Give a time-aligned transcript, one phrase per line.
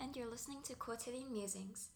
[0.00, 1.88] and you're listening to Quotidian Musings.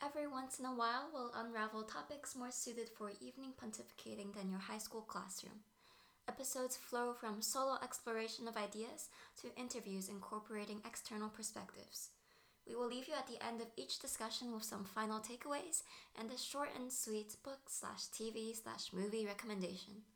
[0.00, 4.60] Every once in a while, we'll unravel topics more suited for evening pontificating than your
[4.60, 5.60] high school classroom.
[6.28, 9.08] Episodes flow from solo exploration of ideas
[9.40, 12.10] to interviews incorporating external perspectives.
[12.68, 15.82] We will leave you at the end of each discussion with some final takeaways
[16.18, 20.06] and a short and sweet book slash TV slash movie recommendation.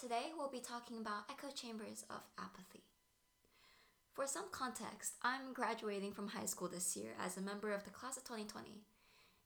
[0.00, 2.84] Today we'll be talking about echo chambers of apathy.
[4.14, 7.90] For some context, I'm graduating from high school this year as a member of the
[7.90, 8.70] class of 2020.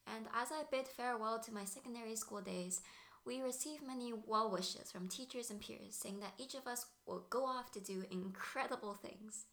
[0.07, 2.83] And as I bid farewell to my secondary school days,
[3.25, 7.25] we receive many well wishes from teachers and peers saying that each of us will
[7.31, 9.47] go off to do incredible things.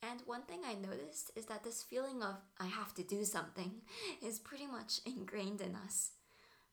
[0.00, 3.72] And one thing I noticed is that this feeling of I have to do something
[4.24, 6.12] is pretty much ingrained in us.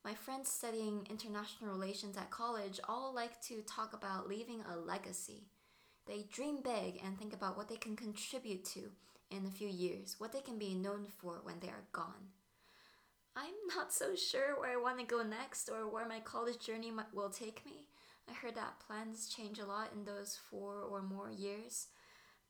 [0.06, 5.48] My friends studying international relations at college all like to talk about leaving a legacy.
[6.06, 8.92] They dream big and think about what they can contribute to
[9.32, 12.32] in a few years, what they can be known for when they are gone.
[13.36, 16.92] I'm not so sure where I want to go next or where my college journey
[17.14, 17.88] will take me.
[18.30, 21.88] I heard that plans change a lot in those four or more years,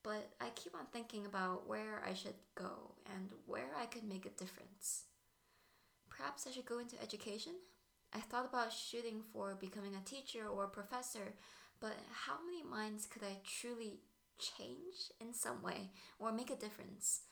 [0.04, 4.26] but I keep on thinking about where I should go and where I could make
[4.26, 5.06] a difference.
[6.10, 7.54] Perhaps I should go into education?
[8.14, 11.34] I thought about shooting for becoming a teacher or a professor,
[11.84, 14.00] but how many minds could I truly
[14.40, 17.24] change in some way or make a difference?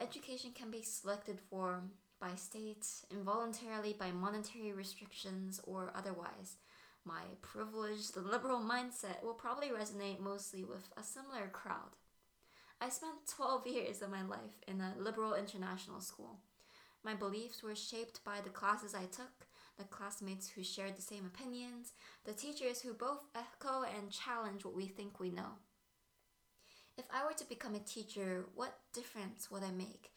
[0.00, 1.84] Education can be selected for
[2.20, 6.56] by states, involuntarily by monetary restrictions or otherwise.
[7.04, 11.94] My privileged liberal mindset will probably resonate mostly with a similar crowd.
[12.80, 16.40] I spent 12 years of my life in a liberal international school.
[17.04, 19.46] My beliefs were shaped by the classes I took,
[19.80, 21.92] the classmates who shared the same opinions,
[22.24, 25.56] the teachers who both echo and challenge what we think we know.
[26.98, 30.12] If I were to become a teacher, what difference would I make?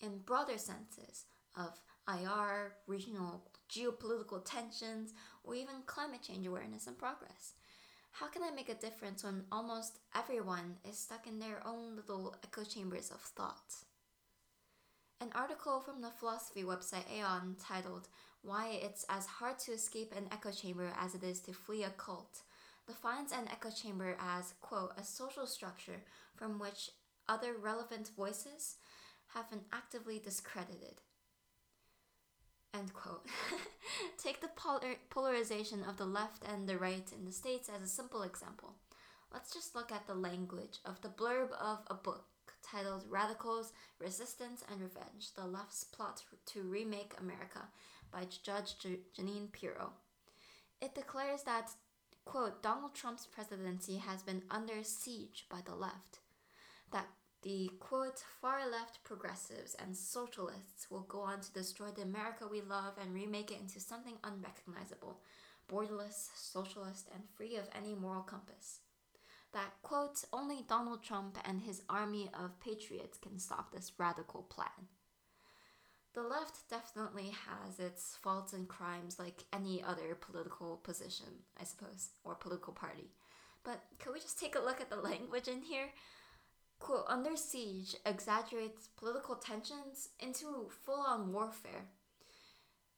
[0.00, 1.24] In broader senses,
[1.56, 7.54] of IR, regional geopolitical tensions, or even climate change awareness and progress?
[8.12, 12.36] How can I make a difference when almost everyone is stuck in their own little
[12.44, 13.74] echo chambers of thought?
[15.18, 18.08] An article from the philosophy website Aeon titled
[18.46, 21.90] Why It's as Hard to Escape an Echo Chamber as It Is to Flee a
[21.90, 22.42] Cult
[22.86, 26.04] defines an echo chamber as, quote, a social structure
[26.36, 26.92] from which
[27.28, 28.76] other relevant voices
[29.34, 31.00] have been actively discredited.
[32.72, 33.26] End quote.
[34.16, 37.82] Take the polar- er, polarization of the left and the right in the States as
[37.82, 38.76] a simple example.
[39.32, 42.26] Let's just look at the language of the blurb of a book
[42.62, 47.68] titled Radicals, Resistance, and Revenge The Left's Plot to Remake America
[48.16, 48.76] by Judge
[49.14, 49.90] Jeanine Pirro.
[50.80, 51.72] It declares that,
[52.24, 56.20] quote, Donald Trump's presidency has been under siege by the left,
[56.92, 57.08] that
[57.42, 62.62] the quote, far left progressives and socialists will go on to destroy the America we
[62.62, 65.20] love and remake it into something unrecognizable,
[65.70, 68.80] borderless, socialist, and free of any moral compass.
[69.52, 74.88] That quote, only Donald Trump and his army of patriots can stop this radical plan.
[76.16, 81.26] The left definitely has its faults and crimes like any other political position,
[81.60, 83.10] I suppose, or political party.
[83.62, 85.90] But could we just take a look at the language in here?
[86.78, 91.86] quote, under siege exaggerates political tensions into full on warfare.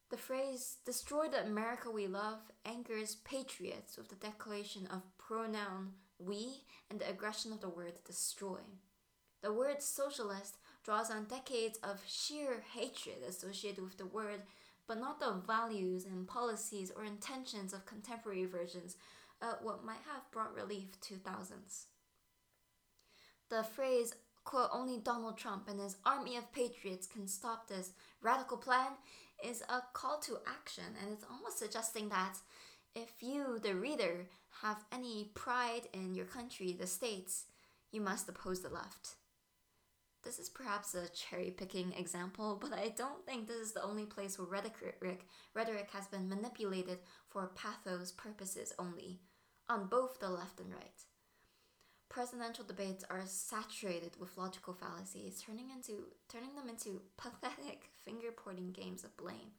[0.09, 6.63] The phrase, destroy the America we love, anchors patriots with the declaration of pronoun we
[6.89, 8.59] and the aggression of the word destroy.
[9.41, 10.57] The word socialist
[10.89, 14.41] draws on decades of sheer hatred associated with the word,
[14.87, 18.95] but not the values and policies or intentions of contemporary versions,
[19.39, 21.85] uh, what might have brought relief to thousands.
[23.51, 27.91] The phrase, quote, only Donald Trump and his army of patriots can stop this
[28.23, 28.93] radical plan
[29.45, 32.37] is a call to action, and it's almost suggesting that
[32.95, 34.25] if you, the reader,
[34.63, 37.45] have any pride in your country, the States,
[37.91, 39.18] you must oppose the left.
[40.23, 44.05] This is perhaps a cherry picking example, but I don't think this is the only
[44.05, 46.99] place where rhetoric, rhetoric has been manipulated
[47.29, 49.21] for pathos purposes only,
[49.69, 51.05] on both the left and right
[52.09, 59.03] presidential debates are saturated with logical fallacies, turning into turning them into pathetic finger-pointing games
[59.03, 59.53] of blame.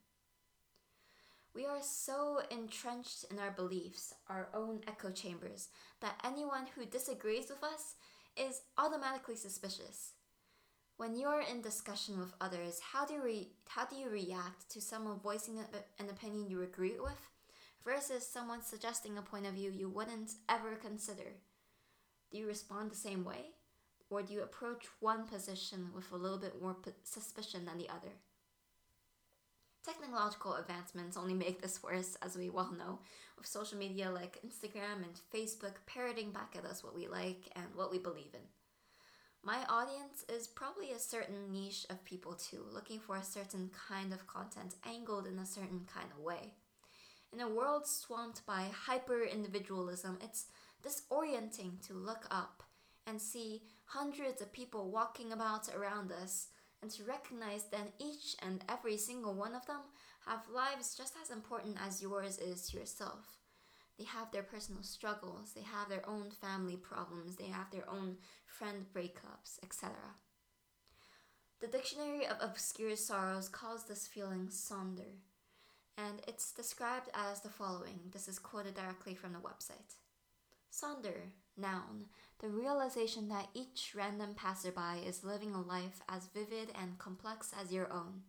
[1.55, 5.69] We are so entrenched in our beliefs, our own echo chambers,
[6.01, 7.95] that anyone who disagrees with us
[8.37, 10.13] is automatically suspicious.
[11.01, 14.83] When you're in discussion with others, how do you re- how do you react to
[14.83, 17.31] someone voicing a, an opinion you agree with
[17.83, 21.39] versus someone suggesting a point of view you wouldn't ever consider?
[22.31, 23.55] Do you respond the same way?
[24.11, 28.13] Or do you approach one position with a little bit more suspicion than the other?
[29.83, 32.99] Technological advancements only make this worse, as we well know,
[33.39, 37.75] with social media like Instagram and Facebook parroting back at us what we like and
[37.75, 38.60] what we believe in.
[39.43, 44.13] My audience is probably a certain niche of people too, looking for a certain kind
[44.13, 46.53] of content angled in a certain kind of way.
[47.33, 50.47] In a world swamped by hyper individualism, it's
[50.85, 52.63] disorienting to look up
[53.07, 56.49] and see hundreds of people walking about around us
[56.83, 59.81] and to recognize that each and every single one of them
[60.27, 63.40] have lives just as important as yours is to yourself.
[64.01, 68.17] They have their personal struggles, they have their own family problems, they have their own
[68.47, 69.95] friend breakups, etc.
[71.61, 75.19] The Dictionary of Obscure Sorrows calls this feeling sonder,
[75.99, 78.01] and it's described as the following.
[78.11, 79.97] This is quoted directly from the website.
[80.73, 82.07] Sonder, noun,
[82.39, 87.71] the realization that each random passerby is living a life as vivid and complex as
[87.71, 88.23] your own,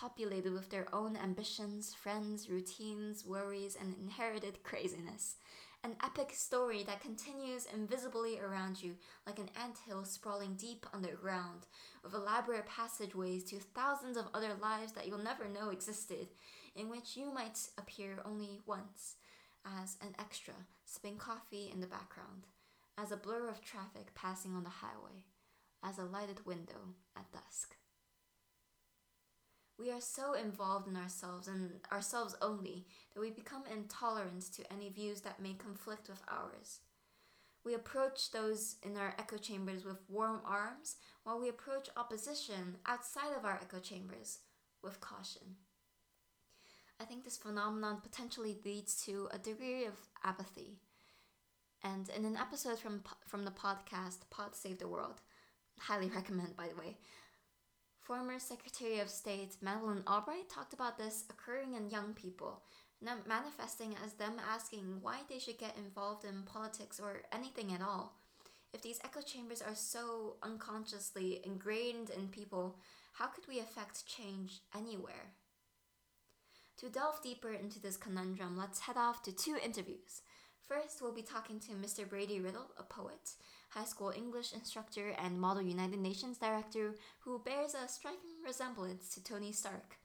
[0.00, 5.36] populated with their own ambitions, friends, routines, worries, and inherited craziness.
[5.84, 8.94] An epic story that continues invisibly around you
[9.26, 11.66] like an ant hill sprawling deep underground,
[12.02, 16.28] with elaborate passageways to thousands of other lives that you'll never know existed,
[16.74, 19.16] in which you might appear only once,
[19.82, 20.54] as an extra,
[20.86, 22.46] sipping coffee in the background,
[22.96, 25.26] as a blur of traffic passing on the highway,
[25.82, 27.76] as a lighted window at dusk.
[29.80, 32.84] We are so involved in ourselves and ourselves only
[33.14, 36.80] that we become intolerant to any views that may conflict with ours.
[37.64, 43.34] We approach those in our echo chambers with warm arms, while we approach opposition outside
[43.36, 44.40] of our echo chambers
[44.82, 45.56] with caution.
[47.00, 50.76] I think this phenomenon potentially leads to a degree of apathy.
[51.82, 55.22] And in an episode from from the podcast Pod Save the World,
[55.78, 56.98] highly recommend by the way,
[58.00, 62.62] former Secretary of State Madeleine Albright talked about this occurring in young people,
[63.26, 68.16] manifesting as them asking why they should get involved in politics or anything at all.
[68.72, 72.78] If these echo chambers are so unconsciously ingrained in people,
[73.12, 75.34] how could we affect change anywhere?
[76.78, 80.22] To delve deeper into this conundrum, let's head off to two interviews.
[80.66, 82.08] First, we'll be talking to Mr.
[82.08, 83.32] Brady Riddle, a poet,
[83.70, 89.22] high school English instructor, and Model United Nations director who bears a striking resemblance to
[89.22, 89.96] Tony Stark.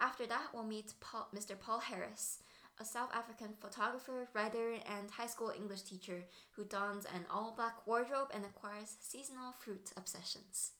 [0.00, 1.58] After that, we'll meet Paul, Mr.
[1.58, 2.38] Paul Harris,
[2.80, 7.86] a South African photographer, writer, and high school English teacher who dons an all black
[7.86, 10.72] wardrobe and acquires seasonal fruit obsessions.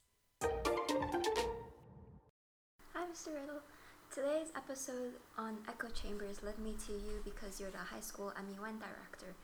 [2.95, 3.35] Hi, Mr.
[3.35, 3.63] Riddle.
[4.15, 8.79] Today's episode on echo chambers led me to you because you're the high school MUN
[8.79, 9.35] director.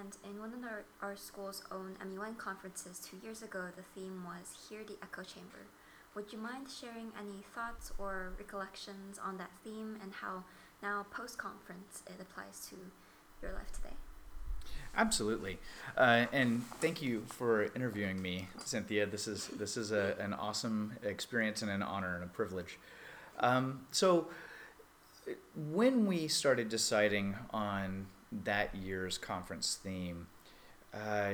[0.00, 4.24] And in one of our, our school's own MUN conferences two years ago, the theme
[4.24, 5.66] was Hear the Echo Chamber.
[6.14, 10.44] Would you mind sharing any thoughts or recollections on that theme and how
[10.82, 12.76] now post conference it applies to
[13.42, 13.94] your life today?
[14.94, 15.58] Absolutely,
[15.96, 19.06] uh, and thank you for interviewing me, Cynthia.
[19.06, 22.78] This is this is a, an awesome experience and an honor and a privilege.
[23.40, 24.28] Um, so,
[25.70, 28.06] when we started deciding on
[28.44, 30.26] that year's conference theme,
[30.94, 31.32] uh,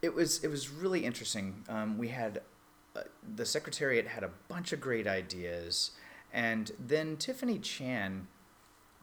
[0.00, 1.64] it was it was really interesting.
[1.68, 2.42] Um, we had
[2.96, 3.02] uh,
[3.36, 5.92] the secretariat had a bunch of great ideas,
[6.32, 8.26] and then Tiffany Chan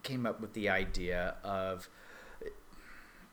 [0.03, 1.89] came up with the idea of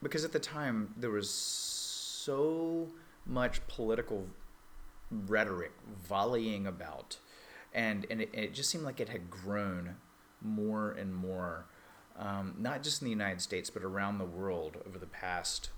[0.02, 2.88] because at the time there was so
[3.24, 4.26] much political
[5.10, 5.72] rhetoric
[6.08, 7.18] volleying about,
[7.74, 9.96] and and it, it just seemed like it had grown
[10.40, 11.66] more and more,
[12.18, 15.70] um, not just in the United States but around the world over the past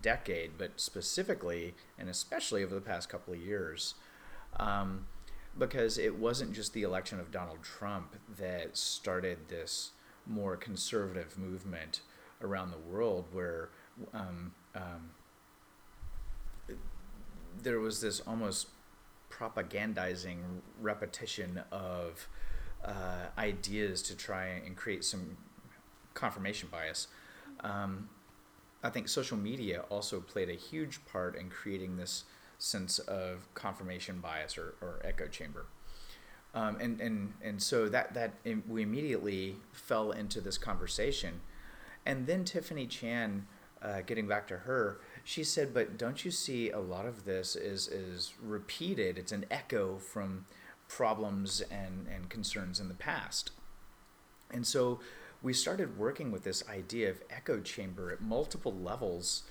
[0.00, 3.94] decade, but specifically and especially over the past couple of years.
[4.58, 5.06] Um,
[5.58, 9.90] because it wasn't just the election of Donald Trump that started this
[10.26, 12.00] more conservative movement
[12.40, 13.68] around the world where
[14.14, 15.10] um, um,
[17.62, 18.68] there was this almost
[19.30, 20.38] propagandizing
[20.80, 22.28] repetition of
[22.84, 25.36] uh, ideas to try and create some
[26.14, 27.08] confirmation bias.
[27.60, 28.08] Um,
[28.82, 32.24] I think social media also played a huge part in creating this
[32.58, 35.66] sense of confirmation bias or, or echo chamber.
[36.54, 38.34] Um, and, and, and so that, that
[38.68, 41.40] we immediately fell into this conversation.
[42.04, 43.46] And then Tiffany Chan,
[43.80, 47.56] uh, getting back to her, she said, but don't you see a lot of this
[47.56, 49.18] is, is repeated?
[49.18, 50.44] It's an echo from
[50.88, 53.52] problems and, and concerns in the past.
[54.50, 55.00] And so
[55.42, 59.42] we started working with this idea of echo chamber at multiple levels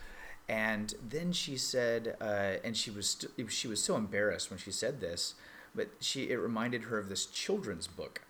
[0.49, 4.71] And then she said, uh, and she was st- she was so embarrassed when she
[4.71, 5.35] said this,
[5.73, 8.23] but she it reminded her of this children's book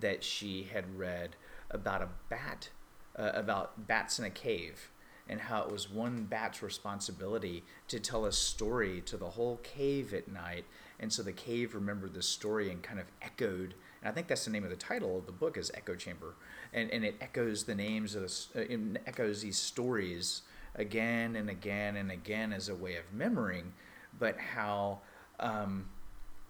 [0.00, 1.36] that she had read
[1.70, 2.70] about a bat,
[3.18, 4.90] uh, about bats in a cave,
[5.28, 10.12] and how it was one bat's responsibility to tell a story to the whole cave
[10.14, 10.64] at night.
[10.98, 13.74] And so the cave remembered the story and kind of echoed.
[14.02, 16.34] And I think that's the name of the title of the book is Echo Chamber,
[16.72, 20.42] and and it echoes the names of the, uh, it echoes these stories
[20.74, 23.72] again and again and again as a way of memorying,
[24.18, 25.00] but how
[25.38, 25.86] um,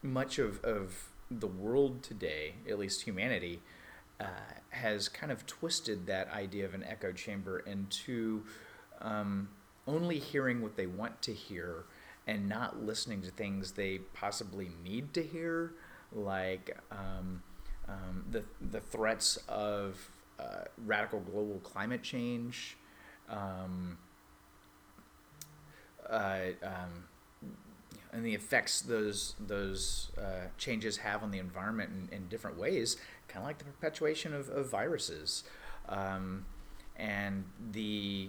[0.02, 3.60] much of, of the world today, at least humanity,
[4.20, 4.26] uh,
[4.70, 8.42] has kind of twisted that idea of an echo chamber into
[9.00, 9.48] um,
[9.86, 11.84] only hearing what they want to hear
[12.26, 15.72] and not listening to things they possibly need to hear,
[16.12, 17.42] like um,
[17.88, 20.11] um, the, the threats of
[20.42, 22.76] uh, radical global climate change.
[23.28, 23.98] Um,
[26.08, 27.04] uh, um,
[28.12, 32.96] and the effects those those uh, changes have on the environment in, in different ways,
[33.28, 35.44] kind of like the perpetuation of, of viruses,
[35.88, 36.44] um,
[36.96, 38.28] and the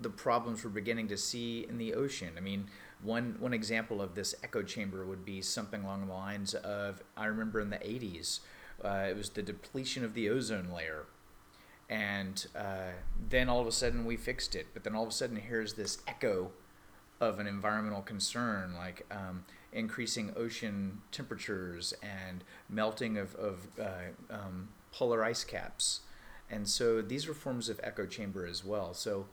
[0.00, 2.30] the problems we're beginning to see in the ocean.
[2.36, 2.66] I mean,
[3.02, 7.24] one one example of this echo chamber would be something along the lines of I
[7.26, 8.40] remember in the '80s,
[8.84, 11.06] uh, it was the depletion of the ozone layer,
[11.88, 12.92] and uh,
[13.28, 14.68] then all of a sudden we fixed it.
[14.72, 16.52] But then all of a sudden here's this echo
[17.20, 24.68] of an environmental concern like um, increasing ocean temperatures and melting of, of uh, um,
[24.92, 26.00] polar ice caps.
[26.50, 28.94] And so these are forms of echo chamber as well.
[28.94, 29.26] So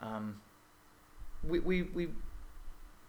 [0.00, 0.40] um,
[1.42, 2.08] we, we, we,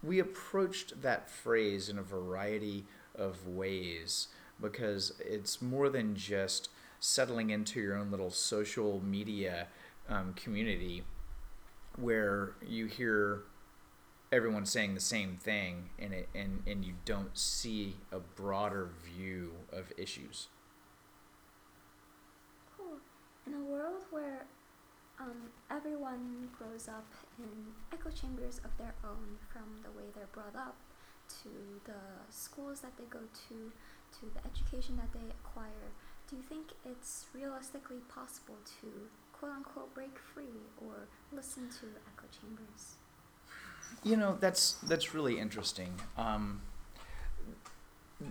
[0.02, 2.84] we approached that phrase in a variety
[3.14, 4.28] of ways
[4.60, 6.70] because it's more than just
[7.00, 9.68] settling into your own little social media
[10.08, 11.04] um, community
[11.98, 13.42] where you hear
[14.32, 19.52] everyone saying the same thing and it and, and you don't see a broader view
[19.72, 20.48] of issues.
[22.76, 22.98] Cool.
[23.46, 24.46] In a world where
[25.20, 27.06] um, everyone grows up
[27.38, 27.48] in
[27.92, 30.76] echo chambers of their own from the way they're brought up
[31.42, 31.48] to
[31.84, 31.92] the
[32.30, 33.72] schools that they go to
[34.20, 35.92] to the education that they acquire
[36.28, 38.88] do you think it's realistically possible to
[39.32, 42.96] quote unquote break free or listen to echo chambers
[44.04, 46.00] you know, that's that's really interesting.
[46.16, 46.60] Um,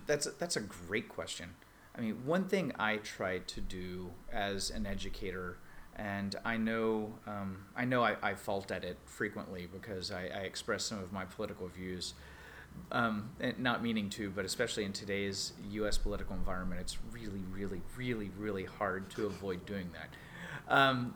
[0.07, 1.55] that's that's a great question.
[1.97, 5.57] I mean, one thing I try to do as an educator,
[5.95, 10.39] and I know um, I know I, I, fault at it frequently because I, I
[10.39, 12.13] express some of my political views,
[12.91, 15.97] um, not meaning to, but especially in today's U.S.
[15.97, 20.73] political environment, it's really, really, really, really hard to avoid doing that.
[20.73, 21.15] Um,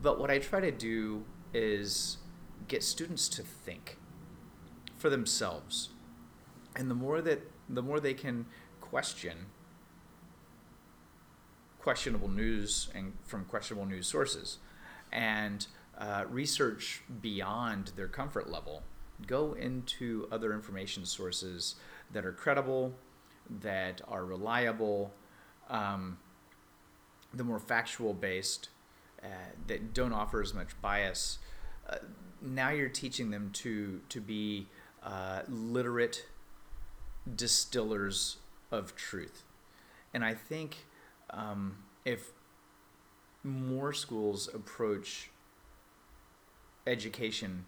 [0.00, 2.18] but what I try to do is
[2.68, 3.96] get students to think
[4.96, 5.90] for themselves.
[6.76, 8.46] And the more that the more they can
[8.80, 9.46] question
[11.78, 14.58] questionable news and from questionable news sources
[15.12, 18.82] and uh, research beyond their comfort level
[19.26, 21.76] go into other information sources
[22.12, 22.92] that are credible
[23.60, 25.12] that are reliable
[25.68, 26.18] um,
[27.32, 28.68] the more factual based
[29.22, 29.26] uh,
[29.66, 31.38] that don't offer as much bias
[31.88, 31.96] uh,
[32.40, 34.66] now you're teaching them to to be
[35.02, 36.26] uh, literate
[37.36, 38.36] distillers
[38.70, 39.42] of truth,
[40.14, 40.86] and I think
[41.30, 42.30] um, if
[43.42, 45.30] more schools approach
[46.86, 47.66] education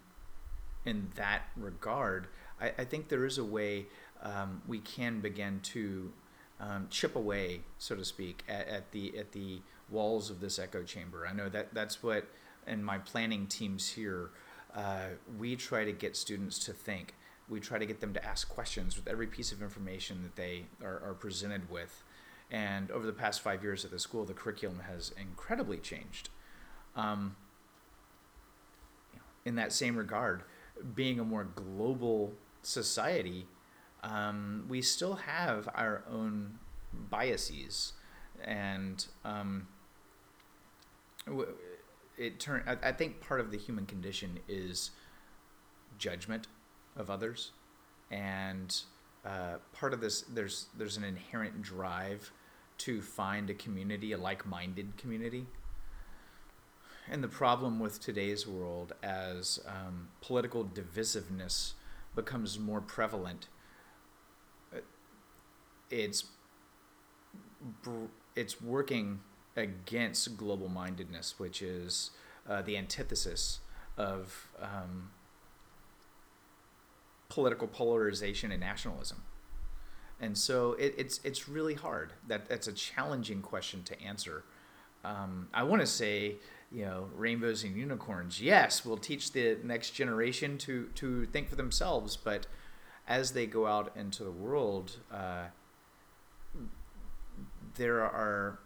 [0.85, 2.27] in that regard,
[2.61, 3.87] I, I think there is a way
[4.23, 6.13] um, we can begin to
[6.61, 9.61] um, chip away, so to speak, at, at, the at the
[9.91, 11.27] walls of this echo chamber.
[11.27, 12.27] I know that that's what,
[12.67, 14.31] in my planning teams here,
[14.75, 15.09] uh,
[15.39, 17.15] we try to get students to think.
[17.49, 20.67] We try to get them to ask questions with every piece of information that they
[20.83, 22.03] are, are presented with.
[22.51, 26.29] And over the past five years at the school, the curriculum has incredibly changed.
[26.95, 27.37] Um,
[29.45, 30.43] in that same regard,
[30.95, 33.47] being a more global society,
[34.03, 36.59] um, we still have our own
[37.11, 37.93] biases.
[38.45, 39.69] And um,
[42.19, 44.91] it turn I, think part of the human condition is
[45.99, 46.47] judgment
[46.97, 47.53] of others
[48.11, 48.83] and
[49.25, 52.33] uh, part of this there's there's an inherent drive
[52.79, 55.47] to find a community a like-minded community
[57.11, 61.73] and the problem with today's world as um, political divisiveness
[62.15, 63.49] becomes more prevalent
[64.75, 64.79] uh,
[65.91, 66.25] it's
[68.35, 69.21] it's working
[69.57, 72.11] against global mindedness, which is
[72.49, 73.61] uh, the antithesis
[73.97, 75.11] of um,
[77.29, 79.23] political polarization and nationalism.
[80.21, 82.13] And so it, it's it's really hard.
[82.29, 84.45] That that's a challenging question to answer.
[85.05, 86.37] Um, I want to say,
[86.73, 88.41] you know, rainbows and unicorns.
[88.41, 92.47] Yes, we'll teach the next generation to to think for themselves, but
[93.07, 95.47] as they go out into the world, uh,
[97.75, 98.59] there are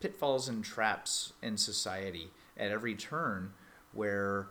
[0.00, 3.52] pitfalls and traps in society at every turn
[3.92, 4.48] where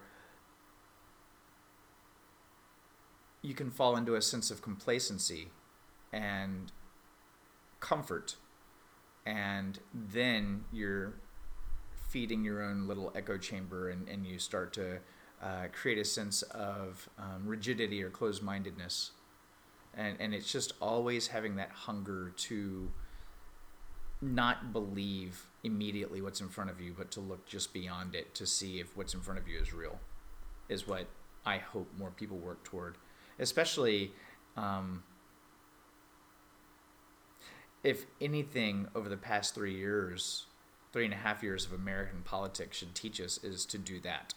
[3.41, 5.49] you can fall into a sense of complacency
[6.11, 6.71] and
[7.79, 8.35] comfort
[9.25, 11.13] and then you're
[12.13, 14.99] feeding your own little echo chamber and, and you start to
[15.41, 19.11] uh, create a sense of um, rigidity or closed-mindedness.
[19.95, 22.91] And, and it's just always having that hunger to
[24.21, 28.45] not believe immediately what's in front of you but to look just beyond it to
[28.45, 29.99] see if what's in front of you is real
[30.69, 31.07] is what
[31.45, 32.95] i hope more people work toward.
[33.39, 34.13] Especially
[34.55, 35.03] um,
[37.83, 40.45] if anything over the past three years,
[40.93, 44.35] three and a half years of American politics should teach us is to do that.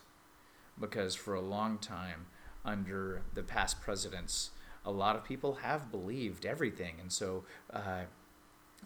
[0.81, 2.27] Because for a long time,
[2.65, 4.51] under the past presidents,
[4.85, 6.95] a lot of people have believed everything.
[7.01, 8.05] And so uh,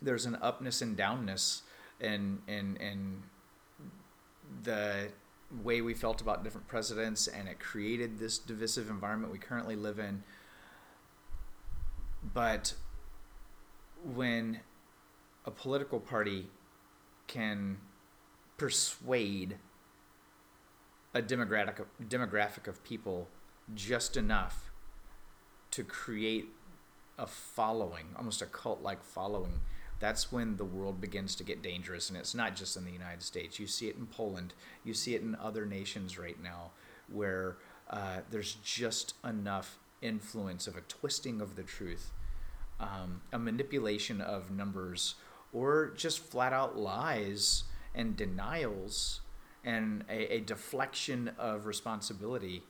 [0.02, 1.62] there's an upness and downness
[2.00, 3.22] in, in, in
[4.62, 5.08] the
[5.62, 9.98] way we felt about different presidents, and it created this divisive environment we currently live
[9.98, 10.22] in.
[12.34, 12.74] But
[14.04, 14.60] when
[15.44, 16.48] a political party
[17.30, 17.78] can
[18.56, 19.56] persuade
[21.14, 23.28] a demographic demographic of people
[23.72, 24.70] just enough
[25.70, 26.48] to create
[27.16, 29.60] a following, almost a cult-like following,
[30.00, 32.08] that's when the world begins to get dangerous.
[32.08, 33.60] And it's not just in the United States.
[33.60, 34.54] You see it in Poland.
[34.82, 36.72] You see it in other nations right now,
[37.12, 37.58] where
[37.88, 42.10] uh, there's just enough influence of a twisting of the truth
[42.80, 45.14] um, a manipulation of numbers
[45.52, 49.20] or just flat out lies and denials
[49.64, 52.62] and a, a, deflection of responsibility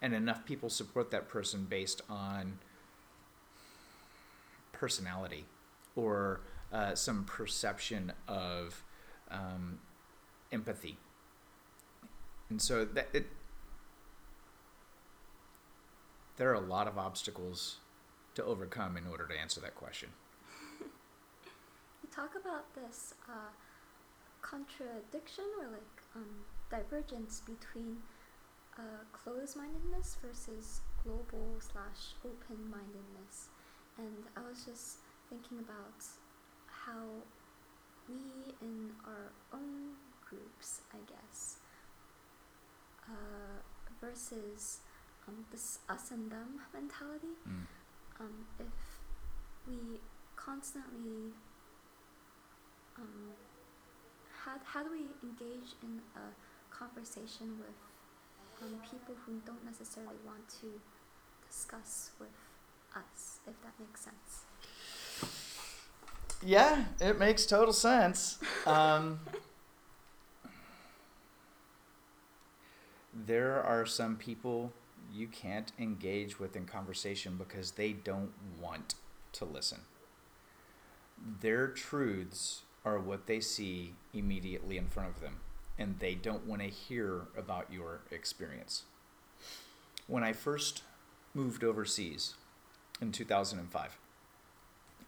[0.00, 2.58] and enough people support that person based on
[4.72, 5.46] personality
[5.96, 6.40] or
[6.72, 8.84] uh, some perception of
[9.30, 9.78] um,
[10.52, 10.96] empathy
[12.48, 13.26] and so that it,
[16.36, 17.76] there are a lot of obstacles
[18.34, 20.10] to overcome in order to answer that question?
[22.16, 23.52] Talk about this uh,
[24.40, 27.98] contradiction or like um, divergence between
[28.78, 33.48] uh, closed-mindedness versus global slash open-mindedness,
[33.98, 34.98] and I was just
[35.28, 36.00] thinking about
[36.66, 37.04] how
[38.08, 39.96] we in our own
[40.28, 41.56] groups, I guess,
[43.08, 43.60] uh,
[44.00, 44.80] versus
[45.28, 47.36] um, this us and them mentality.
[47.48, 47.66] Mm
[48.20, 48.66] um, if
[49.66, 50.00] we
[50.36, 51.32] constantly
[52.98, 53.32] um,
[54.44, 57.76] how, how do we engage in a conversation with
[58.62, 60.80] um, people who don't necessarily want to
[61.48, 62.28] discuss with
[62.94, 64.44] us, if that makes sense?
[66.44, 68.38] Yeah, it makes total sense.
[68.66, 69.20] Um,
[73.14, 74.72] there are some people
[75.12, 78.96] you can't engage with in conversation because they don't want
[79.34, 79.82] to listen.
[81.40, 85.40] Their truths are what they see immediately in front of them,
[85.76, 88.84] and they don't want to hear about your experience.
[90.06, 90.84] When I first
[91.34, 92.34] moved overseas
[93.00, 93.98] in 2005,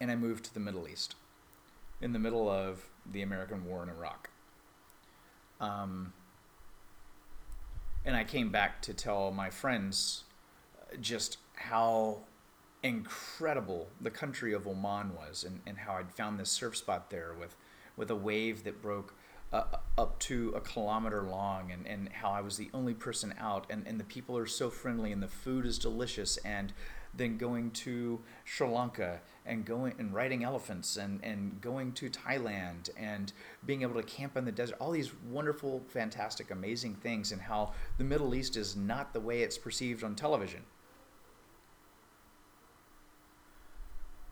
[0.01, 1.15] and I moved to the Middle East
[2.01, 4.29] in the middle of the American war in Iraq.
[5.59, 6.13] Um,
[8.05, 10.23] and I came back to tell my friends
[11.01, 12.19] just how
[12.83, 17.33] incredible the country of Oman was and, and how I'd found this surf spot there
[17.37, 17.55] with,
[17.97, 19.13] with a wave that broke
[19.51, 19.63] uh,
[19.97, 23.85] up to a kilometer long and, and how I was the only person out and,
[23.87, 26.71] and the people are so friendly and the food is delicious and
[27.13, 32.89] then going to Sri Lanka and going and riding elephants and, and going to Thailand
[32.97, 33.33] and
[33.65, 37.73] being able to camp in the desert, all these wonderful, fantastic, amazing things, and how
[37.97, 40.61] the Middle East is not the way it's perceived on television.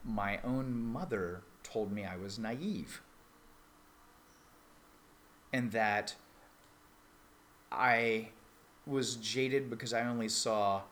[0.07, 3.01] My own mother told me I was naive
[5.51, 6.15] and that
[7.71, 8.29] I
[8.85, 10.83] was jaded because I only saw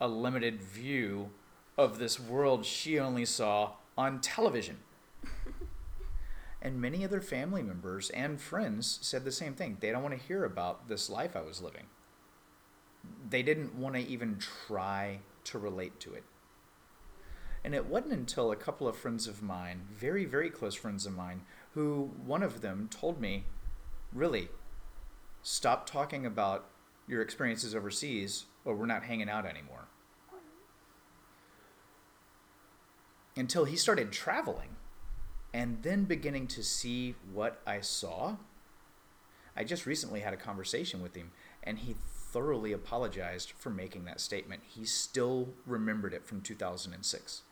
[0.00, 1.30] a limited view
[1.78, 4.78] of this world she only saw on television.
[6.62, 9.78] and many other family members and friends said the same thing.
[9.80, 11.86] They don't want to hear about this life I was living.
[13.28, 16.24] they didn't want to even try to relate to it.
[17.64, 21.14] And it wasn't until a couple of friends of mine, very, very close friends of
[21.14, 21.42] mine,
[21.74, 23.44] who one of them told me,
[24.12, 24.48] really,
[25.42, 26.66] stop talking about
[27.06, 29.86] your experiences overseas or we're not hanging out anymore.
[33.36, 34.76] Until he started traveling
[35.54, 38.36] and then beginning to see what I saw.
[39.56, 41.96] I just recently had a conversation with him and he
[42.32, 44.62] thoroughly apologized for making that statement.
[44.66, 47.42] He still remembered it from 2006.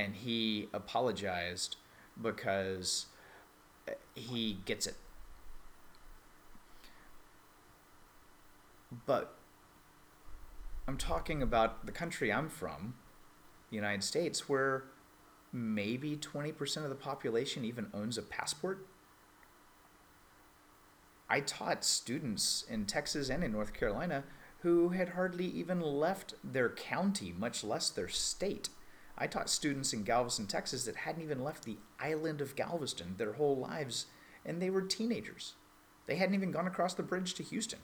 [0.00, 1.76] And he apologized
[2.20, 3.06] because
[4.14, 4.94] he gets it.
[9.04, 9.36] But
[10.88, 12.94] I'm talking about the country I'm from,
[13.68, 14.84] the United States, where
[15.52, 18.86] maybe 20% of the population even owns a passport.
[21.28, 24.24] I taught students in Texas and in North Carolina
[24.60, 28.70] who had hardly even left their county, much less their state.
[29.20, 33.34] I taught students in Galveston, Texas that hadn't even left the island of Galveston their
[33.34, 34.06] whole lives,
[34.46, 35.54] and they were teenagers.
[36.06, 37.80] They hadn't even gone across the bridge to Houston.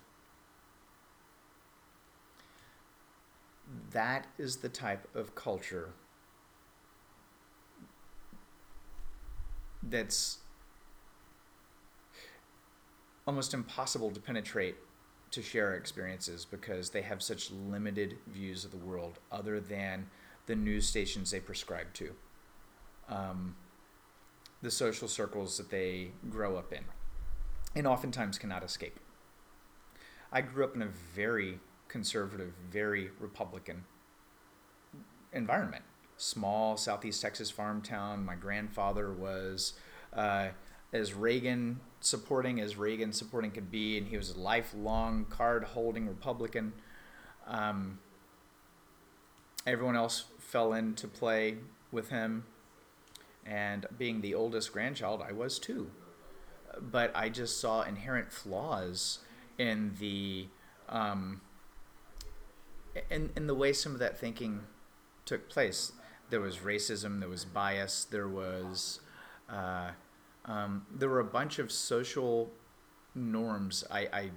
[3.91, 5.91] That is the type of culture
[9.83, 10.39] that's
[13.27, 14.77] almost impossible to penetrate
[15.33, 20.07] to share experiences because they have such limited views of the world other than
[20.47, 22.13] the news stations they prescribe to,
[23.09, 23.57] um,
[24.63, 26.85] the social circles that they grow up in,
[27.75, 28.99] and oftentimes cannot escape.
[30.33, 33.85] I grew up in a very conservative, very Republican
[35.33, 35.85] environment.
[36.17, 38.25] Small Southeast Texas farm town.
[38.25, 39.75] My grandfather was
[40.13, 40.49] uh,
[40.93, 46.09] as Reagan supporting as Reagan supporting could be, and he was a lifelong card holding
[46.09, 46.73] Republican.
[47.47, 47.99] Um,
[49.67, 51.57] everyone else fell into play
[51.91, 52.45] with him,
[53.45, 55.91] and being the oldest grandchild, I was too.
[56.81, 59.21] But I just saw inherent flaws
[59.59, 60.47] in the
[60.89, 61.41] um,
[63.11, 64.61] in in the way some of that thinking
[65.25, 65.93] took place.
[66.31, 69.01] There was racism, there was bias, there was
[69.49, 69.91] uh,
[70.45, 72.51] um, there were a bunch of social
[73.15, 74.31] norms I, I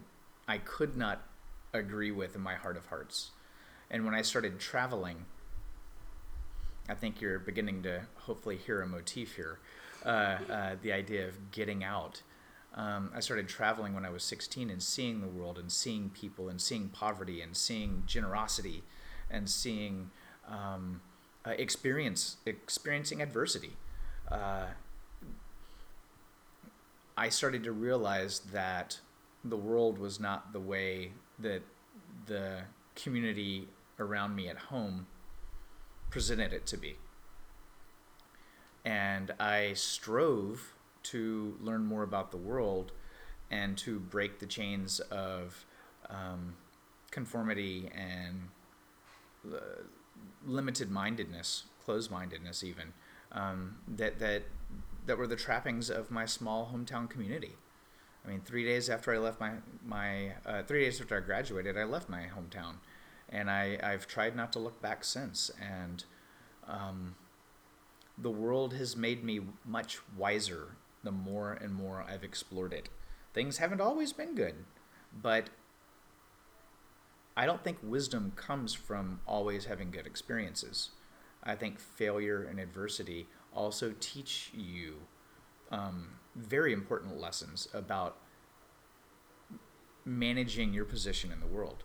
[0.48, 1.22] I could not
[1.74, 3.32] agree with in my heart of hearts.
[3.92, 5.26] And when I started traveling,
[6.90, 9.60] I think you're beginning to hopefully hear a motif here.
[10.06, 12.22] Uh, uh, the idea of getting out.
[12.74, 16.48] Um, I started traveling when I was 16 and seeing the world and seeing people
[16.48, 18.84] and seeing poverty and seeing generosity
[19.30, 20.12] and seeing
[20.48, 21.02] um,
[21.46, 23.76] uh, experience experiencing adversity.
[24.32, 24.68] Uh,
[27.18, 29.00] I started to realize that
[29.44, 31.62] the world was not the way that
[32.28, 32.62] the
[32.96, 33.68] community
[34.00, 35.08] around me at home
[36.10, 36.98] presented it to be.
[38.86, 42.92] And I strove to learn more about the world
[43.52, 45.66] and to break the chains of
[46.10, 46.56] um,
[47.12, 48.50] conformity and
[49.54, 49.84] uh,
[50.46, 52.94] limited mindedness, closed mindedness, even
[53.32, 54.44] um, that that
[55.06, 57.56] that were the trappings of my small hometown community.
[58.26, 59.54] I mean, three days after I left my
[59.86, 62.76] my uh, three days after I graduated, I left my hometown,
[63.32, 65.52] and I I've tried not to look back since.
[65.62, 66.04] And
[66.68, 67.16] um,
[68.18, 72.90] the world has made me much wiser the more and more I've explored it.
[73.34, 74.56] Things haven't always been good,
[75.22, 75.50] but
[77.38, 80.90] I don't think wisdom comes from always having good experiences.
[81.44, 84.96] I think failure and adversity also teach you
[85.72, 88.18] um, very important lessons about
[90.04, 91.84] managing your position in the world.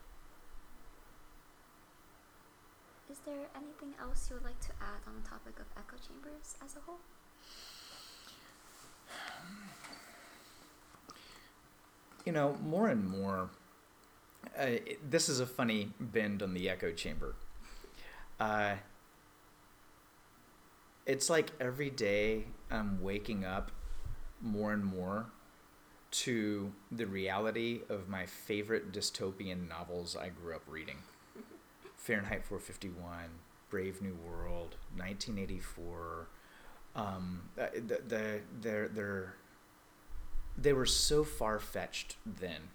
[3.14, 6.56] Is there anything else you would like to add on the topic of echo chambers
[6.64, 6.98] as a whole?
[12.24, 13.50] You know, more and more,
[14.58, 14.66] uh,
[15.08, 17.36] this is a funny bend on the echo chamber.
[18.40, 18.74] Uh,
[21.06, 23.70] it's like every day I'm waking up
[24.42, 25.26] more and more
[26.10, 30.96] to the reality of my favorite dystopian novels I grew up reading.
[32.04, 33.30] Fahrenheit 451,
[33.70, 36.28] Brave New World, 1984.
[36.94, 39.34] Um, the, the, they're, they're,
[40.58, 42.68] they were so far fetched then.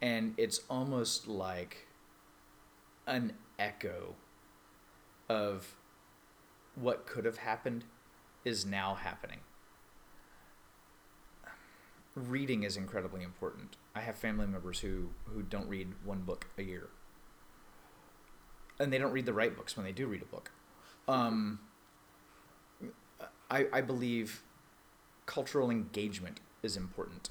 [0.00, 1.88] And it's almost like
[3.08, 4.14] an echo
[5.28, 5.74] of
[6.76, 7.82] what could have happened
[8.44, 9.40] is now happening.
[12.14, 13.76] Reading is incredibly important.
[13.92, 16.88] I have family members who who don't read one book a year,
[18.78, 20.50] and they don't read the right books when they do read a book.
[21.08, 21.60] Um,
[23.50, 24.42] I I believe
[25.26, 27.30] cultural engagement is important.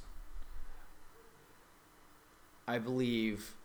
[2.68, 3.56] I believe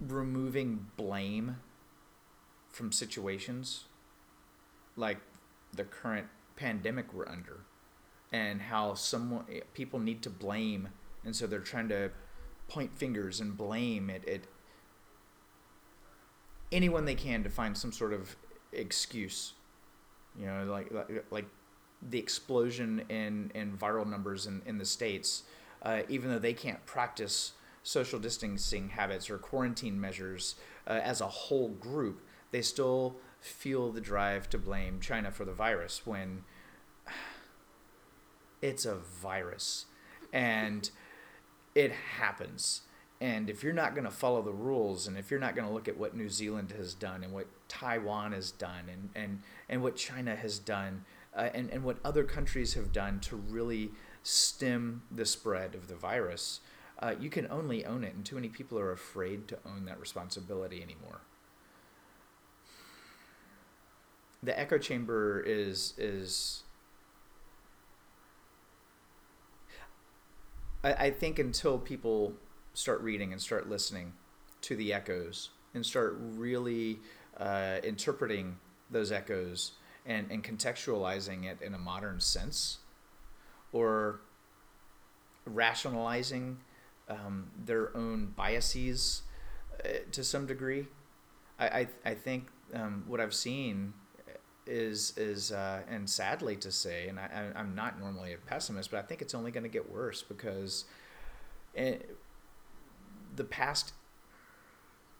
[0.00, 1.56] removing blame
[2.70, 3.84] from situations
[4.96, 5.18] like
[5.74, 7.60] the current pandemic we're under
[8.32, 10.88] and how someone people need to blame
[11.24, 12.10] and so they're trying to
[12.68, 14.46] point fingers and blame it
[16.70, 18.36] anyone they can to find some sort of
[18.72, 19.54] excuse
[20.38, 21.46] you know like like, like
[22.10, 25.44] the explosion in in viral numbers in, in the states
[25.82, 27.52] uh, even though they can't practice
[27.82, 34.00] social distancing habits or quarantine measures uh, as a whole group they still feel the
[34.00, 36.44] drive to blame China for the virus when
[38.62, 39.86] it's a virus.
[40.32, 40.90] And
[41.78, 42.82] it happens.
[43.20, 45.72] And if you're not going to follow the rules and if you're not going to
[45.72, 49.82] look at what New Zealand has done and what Taiwan has done and, and, and
[49.82, 51.04] what China has done
[51.36, 53.92] uh, and, and what other countries have done to really
[54.24, 56.60] stem the spread of the virus,
[56.98, 58.14] uh, you can only own it.
[58.14, 61.20] And too many people are afraid to own that responsibility anymore.
[64.42, 66.62] the echo chamber is is
[70.82, 72.34] I, I think until people
[72.74, 74.12] start reading and start listening
[74.62, 77.00] to the echoes and start really
[77.36, 78.56] uh, interpreting
[78.90, 79.72] those echoes
[80.06, 82.78] and, and contextualizing it in a modern sense
[83.72, 84.20] or
[85.44, 86.58] rationalizing
[87.08, 89.22] um, their own biases
[89.84, 90.86] uh, to some degree.
[91.58, 93.94] I, I, I think um, what I've seen
[94.68, 98.98] is is uh, and sadly to say, and I, I'm not normally a pessimist, but
[98.98, 100.84] I think it's only going to get worse because
[101.74, 102.16] it,
[103.34, 103.92] the past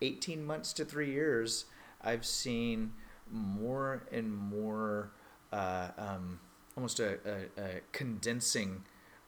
[0.02, 1.64] 18 months to three years,
[2.02, 2.92] I've seen
[3.30, 5.11] more and more
[5.52, 6.40] uh, um,
[6.76, 8.84] almost a, a, a condensing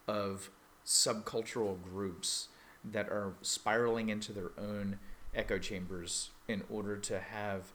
[0.07, 0.49] of
[0.85, 2.47] subcultural groups
[2.83, 4.97] that are spiraling into their own
[5.35, 7.71] echo chambers in order to have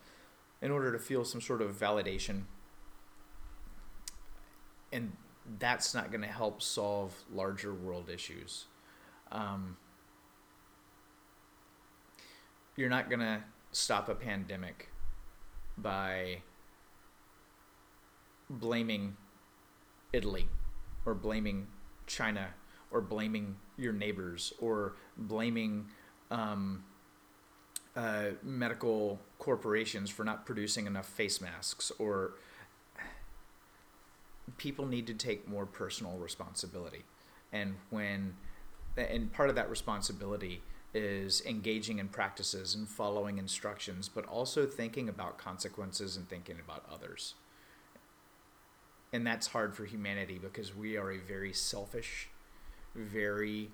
[0.63, 2.43] in order to feel some sort of validation.
[4.93, 5.13] And
[5.59, 8.67] that's not going to help solve larger world issues.
[9.31, 9.77] Um,
[12.77, 13.43] you're not going to
[13.73, 14.91] stop a pandemic
[15.79, 16.43] by
[18.49, 19.17] blaming
[20.13, 20.49] Italy
[21.05, 21.67] or blaming
[22.07, 22.49] China
[22.91, 25.87] or blaming your neighbors or blaming
[26.31, 26.85] um,
[27.97, 32.35] uh, medical corporations for not producing enough face masks or
[34.59, 37.05] people need to take more personal responsibility.
[37.53, 38.35] And when
[38.97, 40.63] and part of that responsibility
[40.95, 46.85] is engaging in practices and following instructions but also thinking about consequences and thinking about
[46.93, 47.35] others.
[49.13, 52.29] And that's hard for humanity because we are a very selfish
[52.97, 53.71] very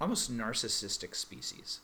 [0.00, 1.80] almost narcissistic species.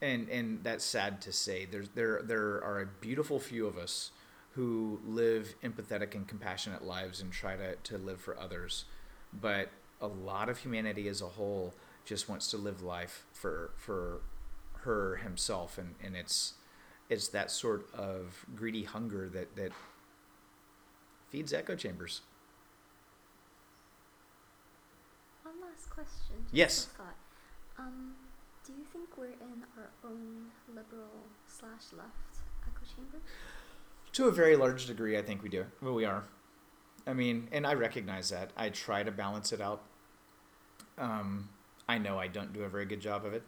[0.00, 1.64] And and that's sad to say.
[1.64, 4.12] There's there there are a beautiful few of us
[4.52, 8.84] who live empathetic and compassionate lives and try to, to live for others.
[9.32, 14.20] But a lot of humanity as a whole just wants to live life for for
[14.82, 16.54] her himself and, and it's
[17.10, 19.72] it's that sort of greedy hunger that, that
[21.30, 22.20] feeds echo chambers.
[25.60, 26.46] Last question.
[26.52, 26.88] Yes.
[27.78, 28.14] Um,
[28.66, 33.18] do you think we're in our own liberal slash left echo chamber?
[34.12, 35.64] To a very large degree, I think we do.
[35.80, 36.24] Well, we are.
[37.06, 38.50] I mean, and I recognize that.
[38.56, 39.82] I try to balance it out.
[40.98, 41.48] Um,
[41.88, 43.42] I know I don't do a very good job of it.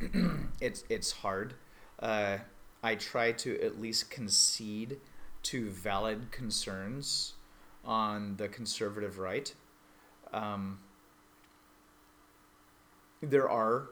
[0.60, 1.54] it's it's hard.
[1.98, 2.38] Uh,
[2.82, 4.98] I try to at least concede
[5.42, 7.34] to valid concerns
[7.84, 9.52] on the conservative right.
[10.32, 10.78] Um,
[13.22, 13.90] there are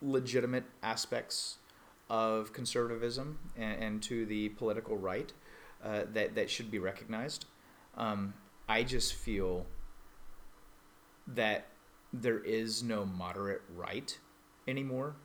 [0.00, 1.58] legitimate aspects
[2.10, 5.32] of conservatism and, and to the political right
[5.82, 7.46] uh, that that should be recognized.
[7.96, 8.34] Um,
[8.68, 9.66] I just feel
[11.26, 11.66] that
[12.12, 14.16] there is no moderate right
[14.68, 15.16] anymore,